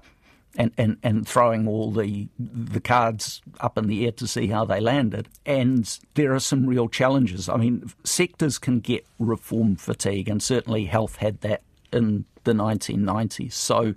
And, 0.58 0.72
and, 0.78 0.96
and 1.02 1.28
throwing 1.28 1.68
all 1.68 1.92
the 1.92 2.28
the 2.38 2.80
cards 2.80 3.42
up 3.60 3.76
in 3.76 3.88
the 3.88 4.06
air 4.06 4.12
to 4.12 4.26
see 4.26 4.46
how 4.46 4.64
they 4.64 4.80
landed. 4.80 5.28
And 5.44 5.98
there 6.14 6.32
are 6.32 6.40
some 6.40 6.64
real 6.66 6.88
challenges. 6.88 7.50
I 7.50 7.58
mean, 7.58 7.92
sectors 8.04 8.56
can 8.56 8.80
get 8.80 9.04
reform 9.18 9.76
fatigue, 9.76 10.30
and 10.30 10.42
certainly 10.42 10.86
health 10.86 11.16
had 11.16 11.42
that 11.42 11.60
in 11.92 12.24
the 12.44 12.54
1990s. 12.54 13.52
So 13.52 13.94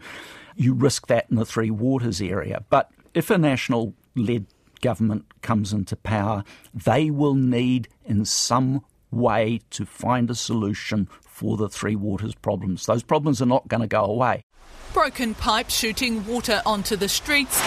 you 0.58 0.74
risk 0.74 1.08
that 1.08 1.27
in 1.29 1.38
the 1.38 1.46
Three 1.46 1.72
Waters 1.72 2.22
area. 2.22 2.65
But 2.69 2.91
if 3.13 3.29
a 3.29 3.38
national 3.38 3.93
led 4.15 4.46
government 4.81 5.41
comes 5.41 5.74
into 5.74 5.96
power, 5.96 6.43
they 6.74 7.10
will 7.10 7.36
need 7.36 7.88
in 8.05 8.25
some 8.25 8.84
way 9.12 9.60
to 9.72 9.86
find 9.86 10.30
a 10.30 10.36
solution 10.36 11.08
for 11.22 11.58
the 11.58 11.70
Three 11.70 11.96
Waters 11.96 12.36
problems. 12.36 12.86
Those 12.86 13.04
problems 13.04 13.42
are 13.42 13.46
not 13.46 13.68
going 13.68 13.82
to 13.82 13.88
go 13.88 14.04
away. 14.04 14.44
Broken 14.94 15.36
pipes 15.36 15.78
shooting 15.78 16.25
water 16.25 16.62
onto 16.66 16.96
the 16.96 17.10
streets 17.10 17.62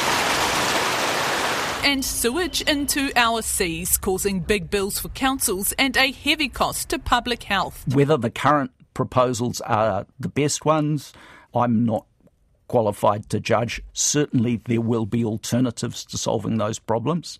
and 1.84 2.04
sewage 2.04 2.62
into 2.62 3.10
our 3.16 3.42
seas, 3.42 3.96
causing 3.96 4.40
big 4.40 4.70
bills 4.70 4.98
for 4.98 5.08
councils 5.10 5.72
and 5.72 5.96
a 5.96 6.12
heavy 6.12 6.48
cost 6.48 6.90
to 6.90 6.98
public 6.98 7.44
health. 7.44 7.84
Whether 7.92 8.16
the 8.16 8.30
current 8.30 8.70
proposals 8.94 9.60
are 9.62 10.06
the 10.20 10.28
best 10.28 10.64
ones, 10.64 11.12
I'm 11.54 11.84
not 11.84 12.06
qualified 12.68 13.28
to 13.30 13.40
judge. 13.40 13.82
Certainly, 13.92 14.62
there 14.66 14.80
will 14.80 15.06
be 15.06 15.24
alternatives 15.24 16.04
to 16.06 16.18
solving 16.18 16.58
those 16.58 16.78
problems. 16.78 17.38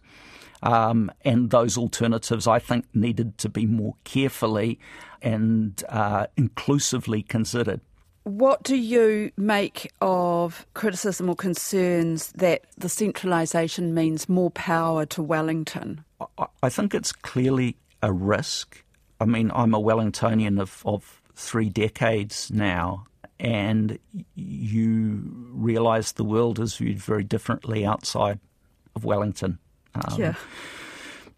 Um, 0.63 1.11
and 1.23 1.51
those 1.51 1.77
alternatives, 1.77 2.47
I 2.47 2.59
think, 2.59 2.87
needed 2.95 3.39
to 3.39 3.49
be 3.49 3.67
more 3.67 3.95
carefully 4.05 4.79
and 5.21 5.83
uh, 5.89 6.27
inclusively 6.37 7.23
considered. 7.23 7.81
What 8.25 8.63
do 8.63 8.77
you 8.77 9.33
make 9.37 9.91
of 10.01 10.65
criticism 10.75 11.29
or 11.29 11.35
concerns 11.35 12.31
that 12.33 12.63
the 12.79 12.89
centralisation 12.89 13.95
means 13.95 14.29
more 14.29 14.53
power 14.53 15.05
to 15.07 15.23
Wellington? 15.23 16.05
I, 16.63 16.69
think 16.69 16.95
it's 16.95 17.11
clearly 17.11 17.77
a 18.01 18.13
risk. 18.13 18.85
I 19.21 19.25
mean, 19.25 19.51
I'm 19.53 19.75
a 19.75 19.81
Wellingtonian 19.81 20.61
of, 20.61 20.83
of 20.87 21.21
three 21.35 21.69
decades 21.69 22.49
now, 22.53 23.07
and 23.41 23.99
you 24.37 25.23
realise 25.51 26.13
the 26.13 26.23
world 26.23 26.61
is 26.61 26.77
viewed 26.77 27.01
very 27.01 27.25
differently 27.25 27.85
outside 27.85 28.39
of 28.95 29.05
Wellington 29.05 29.59
um, 29.95 30.21
yeah. 30.21 30.35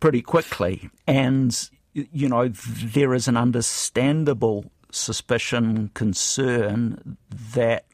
pretty 0.00 0.22
quickly. 0.22 0.90
And, 1.06 1.70
you 1.92 2.28
know, 2.28 2.48
there 2.48 3.14
is 3.14 3.28
an 3.28 3.36
understandable 3.36 4.70
suspicion, 4.90 5.90
concern 5.94 7.16
that 7.54 7.84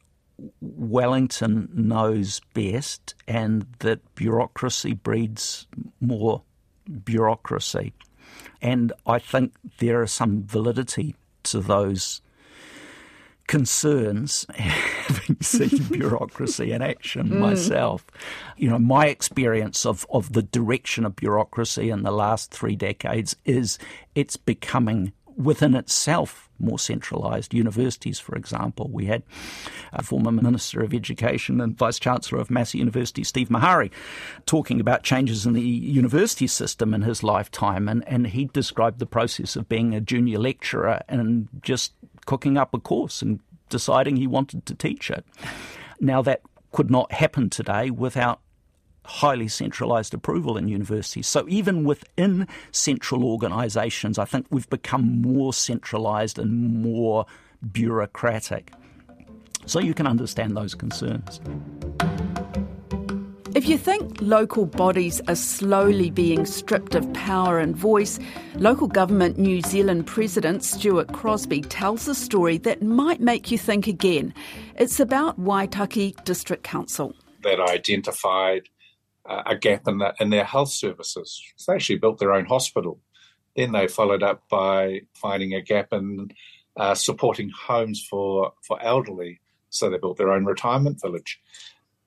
Wellington 0.59 1.69
knows 1.73 2.41
best 2.53 3.15
and 3.27 3.65
that 3.79 4.15
bureaucracy 4.15 4.93
breeds 4.93 5.67
more 5.99 6.43
bureaucracy. 7.03 7.93
And 8.61 8.93
I 9.05 9.19
think 9.19 9.53
there 9.79 10.03
is 10.03 10.11
some 10.11 10.43
validity 10.43 11.15
to 11.43 11.59
those 11.59 12.21
concerns 13.47 14.45
having 15.13 15.37
seen 15.41 15.83
bureaucracy 15.91 16.71
in 16.71 16.81
action 16.81 17.29
mm. 17.29 17.39
myself. 17.39 18.05
You 18.57 18.69
know, 18.69 18.79
my 18.79 19.07
experience 19.07 19.85
of, 19.85 20.05
of 20.09 20.33
the 20.33 20.43
direction 20.43 21.05
of 21.05 21.15
bureaucracy 21.15 21.89
in 21.89 22.03
the 22.03 22.11
last 22.11 22.51
three 22.51 22.75
decades 22.75 23.35
is 23.45 23.77
it's 24.15 24.37
becoming 24.37 25.13
within 25.37 25.75
itself 25.75 26.49
more 26.59 26.77
centralised. 26.77 27.53
Universities, 27.53 28.19
for 28.19 28.35
example, 28.35 28.89
we 28.91 29.05
had 29.05 29.23
a 29.93 30.03
former 30.03 30.31
Minister 30.31 30.81
of 30.81 30.93
Education 30.93 31.59
and 31.59 31.77
Vice 31.77 31.99
Chancellor 31.99 32.39
of 32.39 32.51
Massey 32.51 32.77
University, 32.77 33.23
Steve 33.23 33.49
Maharey, 33.49 33.91
talking 34.45 34.79
about 34.79 35.03
changes 35.03 35.45
in 35.45 35.53
the 35.53 35.61
university 35.61 36.47
system 36.47 36.93
in 36.93 37.01
his 37.01 37.23
lifetime, 37.23 37.89
and, 37.89 38.07
and 38.07 38.27
he 38.27 38.45
described 38.45 38.99
the 38.99 39.05
process 39.05 39.55
of 39.55 39.67
being 39.67 39.95
a 39.95 40.01
junior 40.01 40.37
lecturer 40.37 41.01
and 41.09 41.47
just 41.61 41.93
cooking 42.25 42.57
up 42.57 42.73
a 42.73 42.79
course 42.79 43.21
and 43.21 43.39
deciding 43.71 44.17
he 44.17 44.27
wanted 44.27 44.67
to 44.67 44.75
teach 44.75 45.09
it. 45.09 45.25
Now, 45.99 46.21
that 46.21 46.41
could 46.71 46.91
not 46.91 47.11
happen 47.11 47.49
today 47.49 47.89
without 47.89 48.39
highly 49.03 49.47
centralised 49.47 50.13
approval 50.13 50.57
in 50.57 50.67
universities. 50.67 51.27
So 51.27 51.45
even 51.49 51.83
within 51.83 52.47
central 52.71 53.23
organisations, 53.23 54.19
I 54.19 54.25
think 54.25 54.45
we've 54.51 54.69
become 54.69 55.21
more 55.21 55.53
centralised 55.53 56.37
and 56.37 56.81
more 56.83 57.25
bureaucratic. 57.71 58.71
So 59.65 59.79
you 59.79 59.93
can 59.93 60.05
understand 60.05 60.55
those 60.55 60.75
concerns. 60.75 61.41
If 63.53 63.67
you 63.67 63.77
think 63.77 64.21
local 64.21 64.65
bodies 64.65 65.19
are 65.27 65.35
slowly 65.35 66.09
being 66.09 66.45
stripped 66.45 66.95
of 66.95 67.11
power 67.11 67.59
and 67.59 67.75
voice, 67.75 68.17
Local 68.55 68.87
Government 68.87 69.37
New 69.37 69.59
Zealand 69.61 70.07
President 70.07 70.63
Stuart 70.63 71.11
Crosby 71.11 71.59
tells 71.61 72.07
a 72.07 72.15
story 72.15 72.57
that 72.59 72.81
might 72.81 73.19
make 73.19 73.51
you 73.51 73.57
think 73.57 73.87
again. 73.87 74.33
It's 74.77 75.01
about 75.01 75.37
Waitaki 75.37 76.23
District 76.23 76.63
Council. 76.63 77.13
That 77.43 77.59
identified 77.59 78.69
uh, 79.29 79.43
a 79.45 79.57
gap 79.57 79.85
in, 79.85 79.97
the, 79.97 80.13
in 80.21 80.29
their 80.29 80.45
health 80.45 80.71
services. 80.71 81.41
They 81.67 81.73
actually 81.73 81.99
built 81.99 82.19
their 82.19 82.31
own 82.31 82.45
hospital. 82.45 83.01
Then 83.57 83.73
they 83.73 83.89
followed 83.89 84.23
up 84.23 84.47
by 84.49 85.01
finding 85.13 85.53
a 85.53 85.61
gap 85.61 85.91
in 85.91 86.31
uh, 86.77 86.95
supporting 86.95 87.49
homes 87.49 88.01
for, 88.09 88.53
for 88.65 88.81
elderly. 88.81 89.41
So 89.71 89.89
they 89.89 89.97
built 89.97 90.17
their 90.17 90.31
own 90.31 90.45
retirement 90.45 91.01
village. 91.01 91.41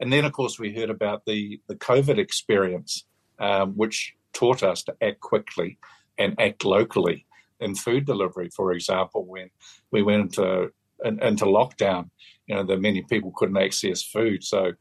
And 0.05 0.13
then, 0.13 0.27
of 0.27 0.33
course, 0.33 0.59
we 0.59 0.71
heard 0.71 0.91
about 0.91 1.25
the, 1.25 1.59
the 1.67 1.77
COVID 1.77 2.19
experience, 2.19 3.05
um, 3.39 3.73
which 3.73 4.15
taught 4.35 4.63
us 4.63 4.83
to 4.83 4.95
act 5.01 5.21
quickly 5.21 5.79
and 6.19 6.39
act 6.39 6.67
locally. 6.67 7.25
In 7.59 7.75
food 7.75 8.05
delivery, 8.05 8.51
for 8.55 8.73
example, 8.73 9.25
when 9.25 9.49
we 9.93 10.03
went 10.03 10.25
into 10.37 10.71
in, 11.03 11.23
into 11.23 11.47
lockdown, 11.47 12.11
you 12.47 12.55
know, 12.55 12.65
that 12.65 12.83
many 12.83 13.01
people 13.01 13.33
couldn't 13.35 13.57
access 13.57 14.03
food. 14.03 14.45
So 14.45 14.73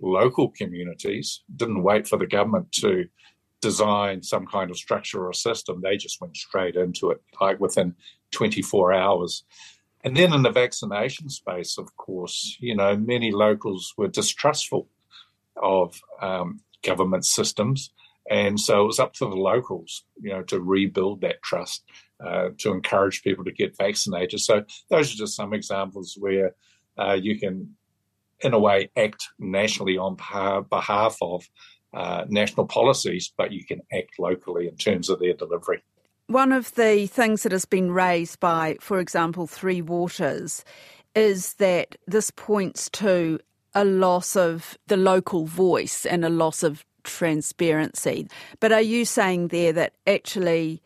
local 0.00 0.48
communities 0.48 1.44
didn't 1.54 1.84
wait 1.84 2.08
for 2.08 2.18
the 2.18 2.26
government 2.26 2.72
to 2.80 3.04
design 3.60 4.20
some 4.20 4.48
kind 4.48 4.68
of 4.68 4.76
structure 4.76 5.24
or 5.24 5.32
system. 5.32 5.80
They 5.80 5.96
just 5.96 6.20
went 6.20 6.36
straight 6.36 6.74
into 6.74 7.12
it, 7.12 7.22
like 7.40 7.60
within 7.60 7.94
24 8.32 8.94
hours. 8.94 9.44
And 10.04 10.16
then 10.16 10.32
in 10.32 10.42
the 10.42 10.50
vaccination 10.50 11.28
space, 11.28 11.78
of 11.78 11.96
course, 11.96 12.56
you 12.60 12.74
know, 12.74 12.96
many 12.96 13.30
locals 13.30 13.94
were 13.96 14.08
distrustful 14.08 14.88
of 15.56 16.00
um, 16.20 16.60
government 16.82 17.24
systems. 17.24 17.92
And 18.28 18.58
so 18.58 18.82
it 18.82 18.86
was 18.86 19.00
up 19.00 19.12
to 19.14 19.26
the 19.26 19.36
locals, 19.36 20.04
you 20.20 20.30
know, 20.30 20.42
to 20.44 20.60
rebuild 20.60 21.20
that 21.20 21.42
trust, 21.42 21.84
uh, 22.24 22.50
to 22.58 22.72
encourage 22.72 23.22
people 23.22 23.44
to 23.44 23.52
get 23.52 23.76
vaccinated. 23.76 24.40
So 24.40 24.64
those 24.90 25.12
are 25.12 25.16
just 25.16 25.36
some 25.36 25.52
examples 25.52 26.16
where 26.18 26.54
uh, 26.98 27.14
you 27.14 27.38
can, 27.38 27.76
in 28.40 28.54
a 28.54 28.58
way, 28.58 28.90
act 28.96 29.28
nationally 29.38 29.98
on 29.98 30.16
behalf 30.68 31.16
of 31.20 31.48
uh, 31.94 32.24
national 32.28 32.66
policies, 32.66 33.32
but 33.36 33.52
you 33.52 33.64
can 33.64 33.82
act 33.92 34.18
locally 34.18 34.66
in 34.66 34.76
terms 34.76 35.10
of 35.10 35.18
their 35.20 35.34
delivery. 35.34 35.82
One 36.32 36.52
of 36.52 36.74
the 36.76 37.06
things 37.08 37.42
that 37.42 37.52
has 37.52 37.66
been 37.66 37.92
raised 37.92 38.40
by, 38.40 38.78
for 38.80 39.00
example, 39.00 39.46
Three 39.46 39.82
Waters 39.82 40.64
is 41.14 41.52
that 41.54 41.96
this 42.06 42.30
points 42.30 42.88
to 42.92 43.38
a 43.74 43.84
loss 43.84 44.34
of 44.34 44.78
the 44.86 44.96
local 44.96 45.44
voice 45.44 46.06
and 46.06 46.24
a 46.24 46.30
loss 46.30 46.62
of 46.62 46.86
transparency. 47.04 48.28
But 48.60 48.72
are 48.72 48.80
you 48.80 49.04
saying 49.04 49.48
there 49.48 49.74
that 49.74 49.92
actually 50.06 50.80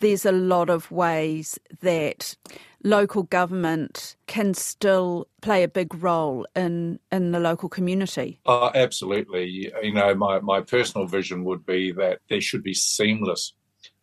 there's 0.00 0.24
a 0.24 0.32
lot 0.32 0.70
of 0.70 0.90
ways 0.90 1.58
that 1.82 2.34
local 2.82 3.24
government 3.24 4.16
can 4.26 4.54
still 4.54 5.28
play 5.42 5.62
a 5.62 5.68
big 5.68 5.94
role 6.02 6.46
in, 6.56 7.00
in 7.12 7.32
the 7.32 7.40
local 7.40 7.68
community? 7.68 8.40
Oh, 8.46 8.70
absolutely. 8.74 9.44
You 9.82 9.92
know, 9.92 10.14
my, 10.14 10.40
my 10.40 10.62
personal 10.62 11.06
vision 11.06 11.44
would 11.44 11.66
be 11.66 11.92
that 11.92 12.20
there 12.30 12.40
should 12.40 12.62
be 12.62 12.72
seamless 12.72 13.52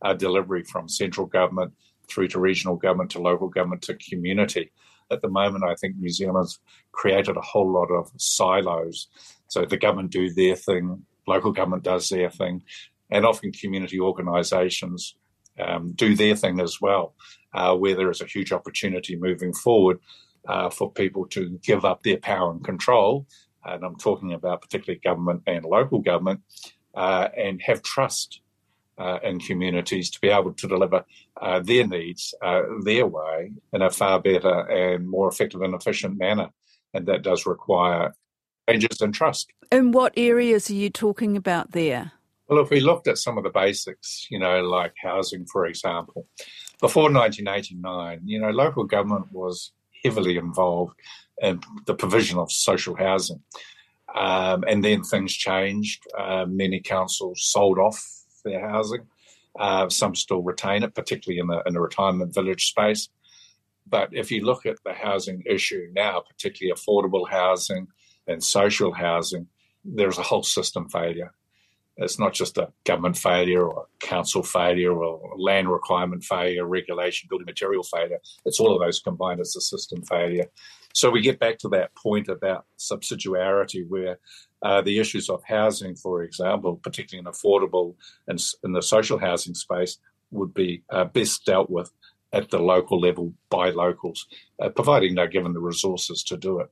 uh, 0.01 0.13
delivery 0.13 0.63
from 0.63 0.89
central 0.89 1.27
government 1.27 1.73
through 2.07 2.27
to 2.29 2.39
regional 2.39 2.75
government 2.75 3.11
to 3.11 3.21
local 3.21 3.47
government 3.47 3.81
to 3.83 3.95
community. 3.95 4.71
At 5.11 5.21
the 5.21 5.29
moment, 5.29 5.63
I 5.63 5.75
think 5.75 5.97
New 5.97 6.09
Zealand's 6.09 6.59
created 6.91 7.37
a 7.37 7.41
whole 7.41 7.71
lot 7.71 7.91
of 7.91 8.11
silos. 8.17 9.07
So 9.47 9.65
the 9.65 9.77
government 9.77 10.11
do 10.11 10.33
their 10.33 10.55
thing, 10.55 11.05
local 11.27 11.51
government 11.51 11.83
does 11.83 12.09
their 12.09 12.29
thing, 12.29 12.63
and 13.09 13.25
often 13.25 13.51
community 13.51 13.99
organisations 13.99 15.15
um, 15.59 15.91
do 15.93 16.15
their 16.15 16.35
thing 16.35 16.59
as 16.59 16.79
well, 16.79 17.13
uh, 17.53 17.75
where 17.75 17.95
there 17.95 18.09
is 18.09 18.21
a 18.21 18.25
huge 18.25 18.51
opportunity 18.53 19.15
moving 19.17 19.53
forward 19.53 19.99
uh, 20.47 20.69
for 20.69 20.91
people 20.91 21.27
to 21.27 21.59
give 21.61 21.83
up 21.85 22.03
their 22.03 22.17
power 22.17 22.51
and 22.51 22.63
control. 22.63 23.27
And 23.65 23.83
I'm 23.83 23.97
talking 23.97 24.33
about 24.33 24.61
particularly 24.61 25.01
government 25.03 25.43
and 25.45 25.65
local 25.65 25.99
government, 25.99 26.41
uh, 26.95 27.27
and 27.37 27.61
have 27.61 27.83
trust 27.83 28.41
uh, 29.01 29.19
in 29.23 29.39
communities 29.39 30.09
to 30.11 30.19
be 30.21 30.29
able 30.29 30.53
to 30.53 30.67
deliver 30.67 31.03
uh, 31.41 31.59
their 31.59 31.87
needs 31.87 32.33
uh, 32.41 32.61
their 32.83 33.07
way 33.07 33.51
in 33.73 33.81
a 33.81 33.89
far 33.89 34.21
better 34.21 34.59
and 34.69 35.09
more 35.09 35.27
effective 35.27 35.61
and 35.61 35.73
efficient 35.73 36.17
manner. 36.17 36.49
And 36.93 37.07
that 37.07 37.23
does 37.23 37.45
require 37.45 38.13
changes 38.69 39.01
in 39.01 39.11
trust. 39.11 39.51
In 39.71 39.91
what 39.91 40.13
areas 40.15 40.69
are 40.69 40.75
you 40.75 40.89
talking 40.89 41.35
about 41.35 41.71
there? 41.71 42.11
Well, 42.47 42.61
if 42.61 42.69
we 42.69 42.81
looked 42.81 43.07
at 43.07 43.17
some 43.17 43.37
of 43.37 43.43
the 43.43 43.49
basics, 43.49 44.27
you 44.29 44.37
know, 44.37 44.61
like 44.61 44.93
housing, 45.01 45.45
for 45.45 45.65
example, 45.65 46.27
before 46.79 47.11
1989, 47.11 48.21
you 48.25 48.39
know, 48.39 48.51
local 48.51 48.83
government 48.83 49.31
was 49.31 49.71
heavily 50.03 50.37
involved 50.37 50.99
in 51.41 51.61
the 51.85 51.95
provision 51.95 52.37
of 52.37 52.51
social 52.51 52.95
housing. 52.95 53.41
Um, 54.13 54.65
and 54.67 54.83
then 54.83 55.03
things 55.03 55.33
changed. 55.33 56.03
Uh, 56.17 56.45
many 56.45 56.81
councils 56.81 57.45
sold 57.45 57.79
off 57.79 58.20
their 58.43 58.67
housing. 58.67 59.07
Uh, 59.59 59.89
some 59.89 60.15
still 60.15 60.41
retain 60.41 60.83
it, 60.83 60.95
particularly 60.95 61.39
in 61.39 61.47
the 61.47 61.61
in 61.65 61.73
the 61.73 61.81
retirement 61.81 62.33
village 62.33 62.67
space. 62.67 63.09
But 63.87 64.09
if 64.13 64.31
you 64.31 64.45
look 64.45 64.65
at 64.65 64.77
the 64.85 64.93
housing 64.93 65.43
issue 65.45 65.87
now, 65.93 66.21
particularly 66.21 66.73
affordable 66.73 67.29
housing 67.29 67.87
and 68.27 68.41
social 68.43 68.93
housing, 68.93 69.47
there's 69.83 70.17
a 70.17 70.23
whole 70.23 70.43
system 70.43 70.87
failure. 70.87 71.33
It's 71.97 72.17
not 72.17 72.33
just 72.33 72.57
a 72.57 72.71
government 72.85 73.17
failure 73.17 73.67
or 73.67 73.87
council 73.99 74.43
failure 74.43 74.93
or 74.93 75.37
land 75.37 75.69
requirement 75.69 76.23
failure, 76.23 76.65
regulation, 76.65 77.27
building 77.29 77.45
material 77.45 77.83
failure. 77.83 78.19
It's 78.45 78.59
all 78.59 78.73
of 78.73 78.81
those 78.81 79.01
combined 79.01 79.41
as 79.41 79.55
a 79.55 79.61
system 79.61 80.01
failure. 80.03 80.45
So 80.93 81.09
we 81.09 81.21
get 81.21 81.39
back 81.39 81.57
to 81.59 81.69
that 81.69 81.93
point 81.95 82.27
about 82.27 82.65
subsidiarity 82.77 83.87
where 83.87 84.19
uh, 84.61 84.81
the 84.81 84.99
issues 84.99 85.29
of 85.29 85.43
housing, 85.43 85.95
for 85.95 86.23
example, 86.23 86.79
particularly 86.83 87.27
in 87.27 87.31
affordable 87.31 87.95
and 88.27 88.41
in 88.63 88.73
the 88.73 88.81
social 88.81 89.17
housing 89.17 89.55
space, 89.55 89.97
would 90.31 90.53
be 90.53 90.83
uh, 90.89 91.05
best 91.05 91.45
dealt 91.45 91.69
with 91.69 91.91
at 92.33 92.49
the 92.49 92.59
local 92.59 92.99
level 92.99 93.33
by 93.49 93.69
locals, 93.71 94.25
uh, 94.61 94.69
providing 94.69 95.15
they're 95.15 95.27
given 95.27 95.53
the 95.53 95.59
resources 95.59 96.23
to 96.23 96.37
do 96.37 96.59
it. 96.59 96.69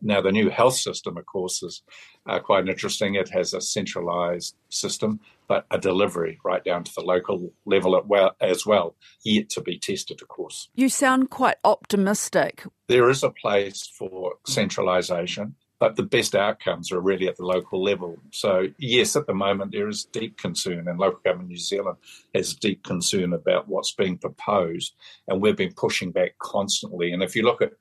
Now, 0.00 0.20
the 0.20 0.30
new 0.30 0.48
health 0.48 0.76
system, 0.76 1.16
of 1.16 1.26
course, 1.26 1.62
is 1.62 1.82
uh, 2.28 2.38
quite 2.38 2.68
interesting. 2.68 3.16
It 3.16 3.28
has 3.30 3.52
a 3.52 3.60
centralised 3.60 4.54
system, 4.68 5.18
but 5.52 5.66
a 5.70 5.78
delivery 5.78 6.38
right 6.46 6.64
down 6.64 6.82
to 6.82 6.90
the 6.94 7.02
local 7.02 7.52
level 7.66 8.00
as 8.40 8.64
well, 8.64 8.96
yet 9.22 9.50
to 9.50 9.60
be 9.60 9.78
tested, 9.78 10.22
of 10.22 10.28
course. 10.28 10.70
You 10.74 10.88
sound 10.88 11.28
quite 11.28 11.58
optimistic. 11.62 12.64
There 12.88 13.10
is 13.10 13.22
a 13.22 13.28
place 13.28 13.86
for 13.86 14.36
centralisation 14.46 15.56
but 15.78 15.96
the 15.96 16.04
best 16.04 16.36
outcomes 16.36 16.92
are 16.92 17.00
really 17.00 17.26
at 17.26 17.36
the 17.36 17.44
local 17.44 17.82
level. 17.82 18.16
So, 18.30 18.68
yes, 18.78 19.16
at 19.16 19.26
the 19.26 19.34
moment 19.34 19.72
there 19.72 19.88
is 19.88 20.04
deep 20.04 20.38
concern, 20.38 20.86
and 20.86 20.96
local 20.96 21.18
government 21.24 21.48
New 21.48 21.56
Zealand 21.56 21.96
has 22.36 22.54
deep 22.54 22.84
concern 22.84 23.32
about 23.32 23.66
what's 23.66 23.90
being 23.92 24.16
proposed, 24.16 24.94
and 25.26 25.42
we've 25.42 25.56
been 25.56 25.74
pushing 25.74 26.12
back 26.12 26.38
constantly. 26.38 27.12
And 27.12 27.20
if 27.20 27.34
you 27.34 27.42
look 27.42 27.62
at 27.62 27.72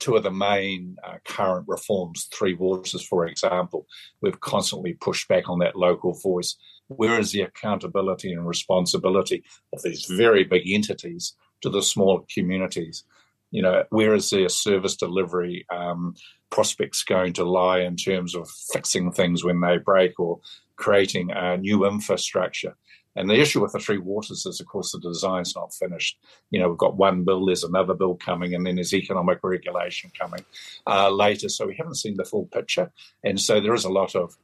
two 0.00 0.16
of 0.16 0.22
the 0.24 0.30
main 0.30 0.96
uh, 1.04 1.18
current 1.24 1.66
reforms, 1.68 2.28
Three 2.34 2.54
Waters, 2.54 3.02
for 3.02 3.26
example, 3.26 3.86
we've 4.20 4.40
constantly 4.40 4.94
pushed 4.94 5.28
back 5.28 5.48
on 5.48 5.60
that 5.60 5.76
local 5.76 6.14
voice. 6.14 6.56
Where 6.88 7.20
is 7.20 7.30
the 7.30 7.42
accountability 7.42 8.32
and 8.32 8.46
responsibility 8.46 9.44
of 9.72 9.82
these 9.82 10.06
very 10.06 10.42
big 10.42 10.68
entities 10.68 11.34
to 11.60 11.70
the 11.70 11.82
small 11.82 12.26
communities? 12.34 13.04
You 13.52 13.62
know, 13.62 13.84
where 13.90 14.14
is 14.14 14.30
their 14.30 14.48
service 14.48 14.96
delivery? 14.96 15.66
Um, 15.70 16.14
prospects 16.50 17.04
going 17.04 17.32
to 17.34 17.44
lie 17.44 17.80
in 17.80 17.96
terms 17.96 18.34
of 18.34 18.48
fixing 18.72 19.12
things 19.12 19.44
when 19.44 19.60
they 19.60 19.78
break 19.78 20.18
or 20.18 20.40
creating 20.76 21.30
a 21.30 21.56
new 21.56 21.86
infrastructure. 21.86 22.76
And 23.20 23.28
the 23.28 23.38
issue 23.38 23.60
with 23.60 23.72
the 23.72 23.78
Three 23.78 23.98
Waters 23.98 24.46
is, 24.46 24.60
of 24.60 24.66
course, 24.66 24.92
the 24.92 24.98
design's 24.98 25.54
not 25.54 25.74
finished. 25.74 26.18
You 26.50 26.58
know, 26.58 26.70
we've 26.70 26.78
got 26.78 26.96
one 26.96 27.22
bill, 27.22 27.44
there's 27.44 27.64
another 27.64 27.92
bill 27.92 28.14
coming, 28.14 28.54
and 28.54 28.64
then 28.64 28.76
there's 28.76 28.94
economic 28.94 29.40
regulation 29.42 30.10
coming 30.18 30.42
uh, 30.86 31.10
later. 31.10 31.50
So 31.50 31.66
we 31.66 31.76
haven't 31.76 31.96
seen 31.96 32.16
the 32.16 32.24
full 32.24 32.46
picture. 32.46 32.90
And 33.22 33.38
so 33.38 33.60
there 33.60 33.74
is 33.74 33.84
a 33.84 33.92
lot 33.92 34.16
of 34.16 34.38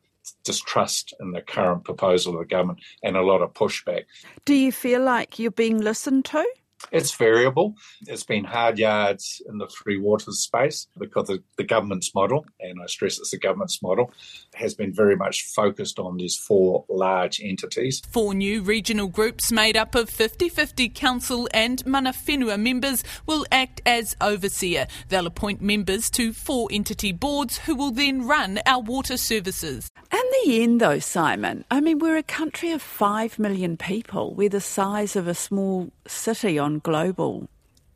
distrust 0.45 1.15
in 1.21 1.31
the 1.31 1.41
current 1.41 1.85
proposal 1.85 2.35
of 2.35 2.41
the 2.41 2.45
government 2.45 2.81
and 3.03 3.17
a 3.17 3.23
lot 3.23 3.41
of 3.41 3.55
pushback. 3.55 4.05
Do 4.45 4.53
you 4.53 4.73
feel 4.73 5.03
like 5.03 5.39
you're 5.39 5.51
being 5.51 5.81
listened 5.81 6.27
to? 6.27 6.47
It's 6.93 7.15
variable. 7.15 7.75
It's 8.07 8.23
been 8.23 8.45
hard 8.45 8.79
yards 8.79 9.43
in 9.49 9.59
the 9.59 9.67
Three 9.67 9.99
Waters 9.99 10.41
space 10.41 10.87
because 10.99 11.29
the, 11.29 11.43
the, 11.57 11.65
government's 11.65 12.15
model, 12.15 12.47
and 12.61 12.79
I 12.81 12.87
stress 12.87 13.19
it's 13.19 13.31
the 13.31 13.39
government's 13.39 13.83
model, 13.83 14.12
has 14.55 14.75
been 14.75 14.93
very 14.93 15.17
much 15.17 15.43
focused 15.55 15.99
on 15.99 16.17
these 16.17 16.37
four 16.37 16.85
large 16.89 17.41
entities. 17.43 18.03
Four 18.11 18.35
new 18.35 18.62
regional 18.62 19.09
groups 19.09 19.51
made 19.51 19.77
up 19.77 19.95
of 19.95 20.09
50 20.09 20.49
50 20.49 20.89
council 20.91 21.49
and 21.53 21.85
mana 21.87 22.12
whenua 22.12 22.61
members 22.61 23.03
will 23.27 23.47
act 23.51 23.81
as 23.85 24.15
overseer. 24.21 24.87
They'll 25.09 25.27
appoint 25.27 25.61
members 25.61 26.09
to 26.11 26.33
four 26.33 26.69
entity 26.71 27.12
boards 27.12 27.59
who 27.59 27.75
will 27.75 27.91
then 27.91 28.27
run 28.27 28.61
our 28.67 28.81
water 28.81 29.17
services. 29.17 29.91
And 30.12 30.23
the 30.45 30.62
end, 30.62 30.81
though, 30.81 31.01
Simon, 31.01 31.65
I 31.71 31.81
mean, 31.81 31.99
we're 31.99 32.17
a 32.17 32.23
country 32.23 32.71
of 32.71 32.83
five 32.83 33.39
million 33.39 33.77
people. 33.77 34.35
We're 34.35 34.49
the 34.49 34.61
size 34.61 35.17
of 35.17 35.27
a 35.27 35.35
small 35.35 35.91
city 36.07 36.59
on 36.67 36.81
global 36.81 37.49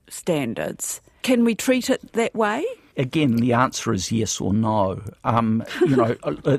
standards. 0.09 1.01
Can 1.23 1.45
we 1.45 1.57
treat 1.57 1.91
it 1.91 2.13
that 2.13 2.35
way? 2.37 2.65
Again, 2.97 3.37
the 3.37 3.53
answer 3.53 3.93
is 3.93 4.13
yes 4.13 4.41
or 4.41 4.55
no. 4.55 5.03
Um, 5.25 5.65
you 5.81 5.97
know, 5.97 6.17
uh, 6.23 6.37
uh, 6.45 6.59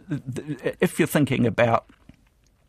if 0.82 1.00
you're 1.00 1.08
thinking 1.08 1.48
about 1.48 1.86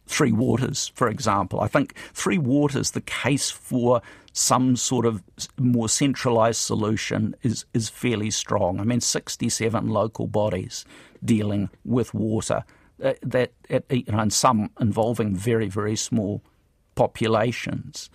Three 0.06 0.30
Waters, 0.30 0.92
for 0.94 1.08
example, 1.08 1.60
I 1.60 1.66
think 1.66 1.96
Three 2.14 2.38
Waters, 2.38 2.92
the 2.92 3.00
case 3.00 3.50
for 3.50 4.00
some 4.32 4.76
sort 4.76 5.06
of 5.06 5.22
more 5.58 5.88
centralised 5.88 6.60
solution 6.60 7.34
is 7.42 7.64
is 7.74 7.88
fairly 7.88 8.30
strong. 8.30 8.78
I 8.78 8.84
mean, 8.84 9.00
67 9.00 9.88
local 9.88 10.28
bodies 10.28 10.84
dealing 11.24 11.68
with 11.84 12.14
water 12.14 12.64
uh, 13.02 13.14
that, 13.22 13.52
you 13.90 14.04
know, 14.08 14.20
and 14.20 14.32
some 14.32 14.70
involving 14.80 15.34
very 15.34 15.68
very 15.68 15.96
small 15.96 16.42
populations. 16.94 18.08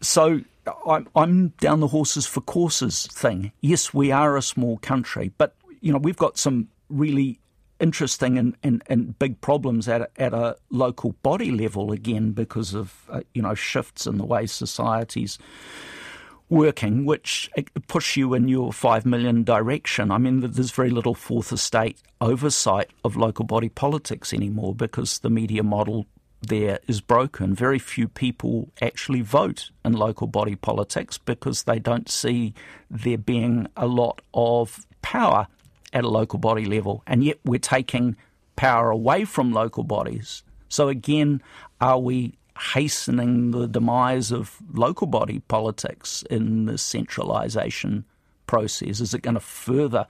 So 0.00 0.40
I'm, 0.86 1.08
I'm 1.14 1.48
down 1.60 1.80
the 1.80 1.88
horses 1.88 2.26
for 2.26 2.40
courses 2.40 3.06
thing. 3.06 3.52
Yes, 3.60 3.92
we 3.92 4.12
are 4.12 4.36
a 4.36 4.42
small 4.42 4.78
country, 4.78 5.32
but 5.38 5.54
you 5.80 5.92
know 5.92 5.98
we've 5.98 6.16
got 6.16 6.38
some 6.38 6.68
really 6.88 7.40
interesting 7.80 8.38
and, 8.38 8.56
and, 8.62 8.82
and 8.86 9.18
big 9.18 9.40
problems 9.40 9.88
at 9.88 10.02
a, 10.02 10.08
at 10.16 10.32
a 10.32 10.56
local 10.70 11.12
body 11.24 11.50
level 11.50 11.90
again 11.90 12.30
because 12.30 12.74
of 12.74 12.94
uh, 13.10 13.20
you 13.34 13.42
know 13.42 13.54
shifts 13.54 14.06
in 14.06 14.18
the 14.18 14.24
way 14.24 14.46
societies 14.46 15.38
working, 16.48 17.06
which 17.06 17.50
push 17.88 18.16
you 18.16 18.34
in 18.34 18.46
your 18.46 18.72
five 18.72 19.04
million 19.04 19.42
direction. 19.42 20.10
I 20.10 20.18
mean, 20.18 20.40
there's 20.40 20.70
very 20.70 20.90
little 20.90 21.14
fourth 21.14 21.50
estate 21.52 21.96
oversight 22.20 22.90
of 23.04 23.16
local 23.16 23.44
body 23.44 23.68
politics 23.68 24.32
anymore 24.32 24.74
because 24.74 25.18
the 25.20 25.30
media 25.30 25.62
model 25.62 26.06
there 26.42 26.80
is 26.86 27.00
broken. 27.00 27.54
Very 27.54 27.78
few 27.78 28.08
people 28.08 28.70
actually 28.80 29.20
vote 29.20 29.70
in 29.84 29.92
local 29.92 30.26
body 30.26 30.56
politics 30.56 31.16
because 31.18 31.62
they 31.62 31.78
don't 31.78 32.08
see 32.08 32.54
there 32.90 33.18
being 33.18 33.68
a 33.76 33.86
lot 33.86 34.20
of 34.34 34.86
power 35.02 35.46
at 35.92 36.04
a 36.04 36.08
local 36.08 36.38
body 36.38 36.64
level. 36.64 37.02
And 37.06 37.24
yet 37.24 37.38
we're 37.44 37.58
taking 37.58 38.16
power 38.56 38.90
away 38.90 39.24
from 39.24 39.52
local 39.52 39.84
bodies. 39.84 40.42
So 40.68 40.88
again, 40.88 41.42
are 41.80 41.98
we 41.98 42.34
hastening 42.58 43.50
the 43.50 43.66
demise 43.66 44.30
of 44.30 44.58
local 44.72 45.06
body 45.06 45.40
politics 45.40 46.24
in 46.30 46.66
the 46.66 46.78
centralisation 46.78 48.04
process? 48.46 49.00
Is 49.00 49.14
it 49.14 49.22
going 49.22 49.34
to 49.34 49.40
further 49.40 50.06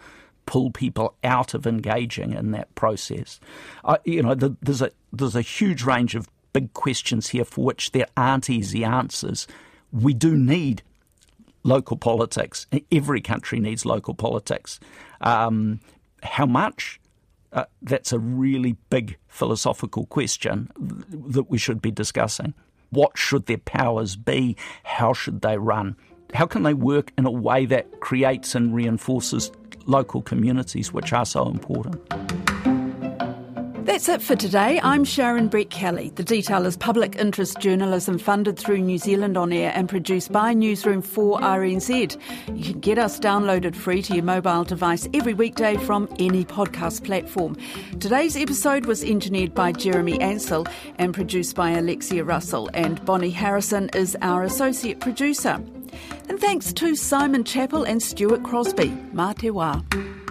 pull 0.46 0.70
people 0.70 1.14
out 1.24 1.55
of 1.55 1.66
engaging 1.66 2.33
in 2.33 2.50
that 2.52 2.74
process? 2.74 3.40
Uh, 3.85 3.98
you 4.05 4.22
know, 4.22 4.35
the, 4.35 4.57
there's 4.62 4.83
a 4.83 4.90
there's 5.12 5.37
a 5.37 5.42
huge 5.42 5.83
range 5.83 6.14
of 6.14 6.28
big 6.52 6.72
questions 6.74 7.28
here 7.28 7.44
for 7.44 7.64
which 7.64 7.92
there 7.92 8.07
aren't 8.16 8.50
easy 8.50 8.85
answers. 8.85 9.46
We 9.92 10.14
do 10.14 10.37
need 10.37 10.83
local 11.62 11.96
politics. 11.96 12.66
Every 12.90 13.20
country 13.20 13.61
needs 13.61 13.85
local 13.85 14.14
politics. 14.14 14.81
Um, 15.20 15.81
how 16.22 16.46
much? 16.46 16.98
Uh, 17.52 17.64
that's 17.83 18.14
a 18.14 18.18
really 18.18 18.76
big 18.88 19.18
philosophical 19.28 20.07
question 20.07 20.70
that 20.78 21.50
we 21.50 21.59
should 21.59 21.83
be 21.83 21.90
discussing. 21.90 22.55
What 22.88 23.18
should 23.18 23.44
their 23.44 23.59
powers 23.59 24.16
be? 24.16 24.57
How 24.85 25.12
should 25.12 25.42
they 25.42 25.59
run? 25.59 25.96
How 26.33 26.46
can 26.46 26.62
they 26.62 26.72
work 26.72 27.12
in 27.18 27.26
a 27.26 27.31
way 27.31 27.66
that 27.66 28.00
creates 28.00 28.55
and 28.55 28.74
reinforces 28.74 29.52
local 29.86 30.22
communities, 30.22 30.92
which 30.92 31.12
are 31.12 31.26
so 31.26 31.46
important? 31.46 32.00
That's 33.84 34.08
it 34.08 34.22
for 34.22 34.36
today. 34.36 34.80
I'm 34.82 35.04
Sharon 35.04 35.50
Brettkelly. 35.50 36.14
The 36.14 36.22
Detail 36.22 36.66
is 36.66 36.76
public 36.76 37.16
interest 37.16 37.58
journalism 37.58 38.16
funded 38.16 38.56
through 38.56 38.78
New 38.78 38.96
Zealand 38.96 39.36
On 39.36 39.52
Air 39.52 39.72
and 39.74 39.88
produced 39.88 40.30
by 40.30 40.54
Newsroom 40.54 41.02
for 41.02 41.40
RNZ. 41.40 42.16
You 42.54 42.64
can 42.64 42.80
get 42.80 42.98
us 42.98 43.18
downloaded 43.18 43.74
free 43.74 44.00
to 44.02 44.14
your 44.14 44.22
mobile 44.22 44.62
device 44.62 45.08
every 45.12 45.34
weekday 45.34 45.76
from 45.76 46.08
any 46.20 46.44
podcast 46.44 47.04
platform. 47.04 47.56
Today's 47.98 48.36
episode 48.36 48.86
was 48.86 49.02
engineered 49.02 49.52
by 49.52 49.72
Jeremy 49.72 50.18
Ansell 50.20 50.66
and 50.98 51.12
produced 51.12 51.56
by 51.56 51.72
Alexia 51.72 52.22
Russell, 52.22 52.70
and 52.74 53.04
Bonnie 53.04 53.30
Harrison 53.30 53.90
is 53.94 54.16
our 54.22 54.44
associate 54.44 55.00
producer. 55.00 55.60
And 56.28 56.38
thanks 56.38 56.72
to 56.74 56.94
Simon 56.96 57.44
Chapple 57.44 57.87
and 57.87 58.02
Stuart 58.02 58.42
Crosby. 58.42 58.90
Mā 59.12 59.37
te 59.37 59.50
wā. 59.50 60.21